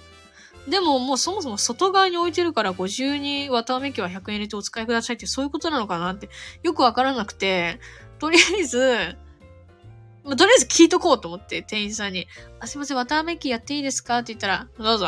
[0.68, 6.28] でももうそもそも外側に置いてるからご自由に綿あめ機は100円入れてお使いくださいってそういうことなのかなって
[6.62, 7.78] よくわからなくて、
[8.18, 9.16] とりあえず、
[10.24, 12.26] まあ、とりあえず聞いとこうと思って、店員さんに、
[12.60, 14.18] あ、すいません、綿あめ機やっていいですか？
[14.18, 15.06] って言ったら、どうぞ。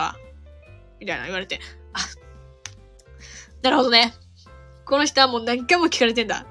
[1.01, 1.61] みたいな言われて、
[1.93, 1.99] あ、
[3.63, 4.15] なるほどね。
[4.85, 6.47] この人はもう何回も聞かれてんだ。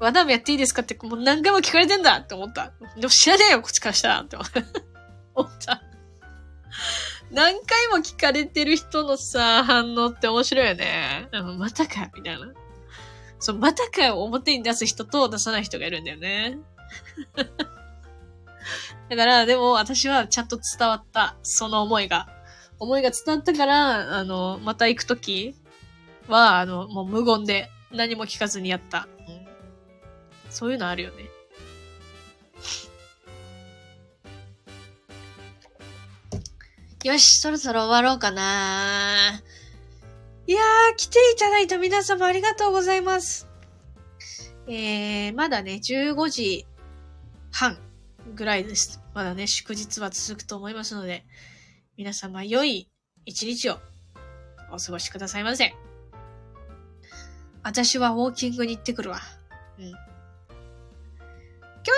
[0.00, 0.82] 綿あめやっていいですか？
[0.82, 2.72] ってもう何回も聞かれてんだって思った。
[2.96, 5.82] でも知らねえよ、こっちからしたらって思った。
[7.30, 11.28] 何回も聞かれてる人のさ、反応って面白いよね。
[11.58, 12.52] またかみたいな。
[13.38, 16.58] そう、またかを表に出す人と出さない人がいるんだよね。
[19.14, 21.36] だから、でも私はちゃんと伝わった。
[21.44, 22.28] その思いが。
[22.80, 25.54] 思いが伝わったから、あの、また行くとき
[26.26, 29.06] は、あの、もう無言で何も聞かずにやった。
[29.28, 29.46] うん、
[30.50, 31.30] そういうのあるよね。
[37.04, 39.40] よし、そろそろ終わろうかな。
[40.48, 43.46] いやー、来ていただいた皆様ありがとうございます。
[44.66, 46.66] えー、まだね、15時
[47.52, 47.78] 半
[48.34, 49.03] ぐらいです。
[49.14, 51.24] まだね、祝日は続くと思いますので、
[51.96, 52.90] 皆様良い
[53.24, 53.78] 一日を
[54.72, 55.72] お過ごしくださいませ。
[57.62, 59.20] 私はウォーキングに行ってくるわ。
[59.78, 59.84] うん。
[59.86, 59.96] 今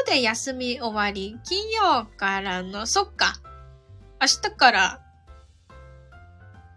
[0.05, 3.41] 日で休み終わり、金曜からの、そっか。
[4.21, 5.03] 明日から、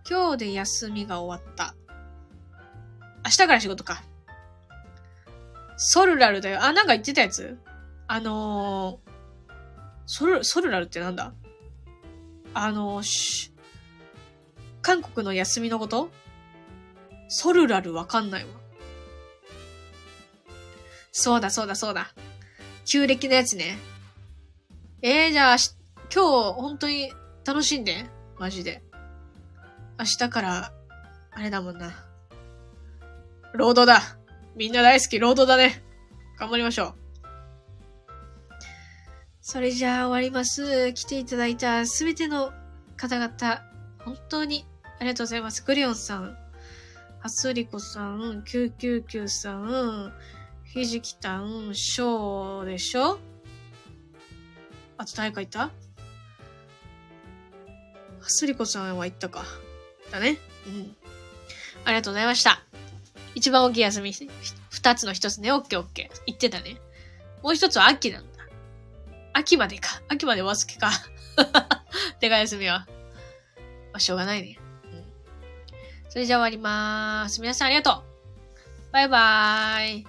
[0.10, 1.76] 今日で休みが終わった。
[3.26, 4.04] 明日から仕事か。
[5.76, 6.64] ソルラルだよ。
[6.64, 7.60] あ、なんか言ってたやつ？
[8.08, 9.09] あのー、
[10.12, 11.34] ソル、ソルラルってなんだ？
[12.56, 13.54] あの、し、
[14.82, 16.10] 韓国の休みのこと？
[17.28, 18.50] ソルラルわかんないわ。
[21.12, 22.12] そうだそうだそうだ。
[22.86, 23.78] 旧暦のやつね。
[25.04, 25.58] えー、じゃあ、
[26.12, 27.14] 今日、本当に
[27.46, 28.08] 楽しんで？
[28.40, 28.82] マジで。
[30.00, 30.74] 明日から、
[31.30, 31.92] あれだもんな。
[33.54, 34.18] 労働だ。
[34.56, 35.84] みんな大好き、労働だね。
[36.40, 36.99] 頑張りましょう。
[39.52, 40.94] それじゃあ終わります。
[40.94, 42.54] 来ていただいたすべての
[42.96, 43.64] 方々、
[43.98, 44.64] 本当に
[45.00, 45.64] ありがとうございます。
[45.66, 46.38] グリオンさん、
[47.20, 50.14] はすりこさん、999さん、
[50.66, 53.18] ひじきたん、しょうでしょ？
[55.00, 55.62] あと誰かいた？
[55.62, 55.72] は
[58.28, 59.46] すりこさんは行ったか。
[60.12, 60.38] だね。
[60.68, 60.96] うん。
[61.86, 62.62] ありがとうございました。
[63.34, 64.14] 一番大きい休み、
[64.70, 65.52] 二つの一つね。
[65.52, 66.22] オッケーオッケー。
[66.28, 66.78] 言ってたね。
[67.42, 68.29] もう一つは秋なんだ。
[69.34, 70.02] 秋までか。
[70.08, 70.92] 秋までお預けか。
[72.20, 72.80] でかい休みは。
[72.80, 72.86] ま
[73.94, 74.60] あ、しょうがないね。
[76.10, 77.40] それじゃあ終わりまーす。
[77.42, 78.04] 皆さんありがとう。
[78.92, 80.08] バイバーイ。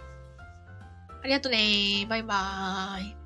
[1.23, 2.09] ありがとうねー。
[2.09, 3.20] バイバーイ。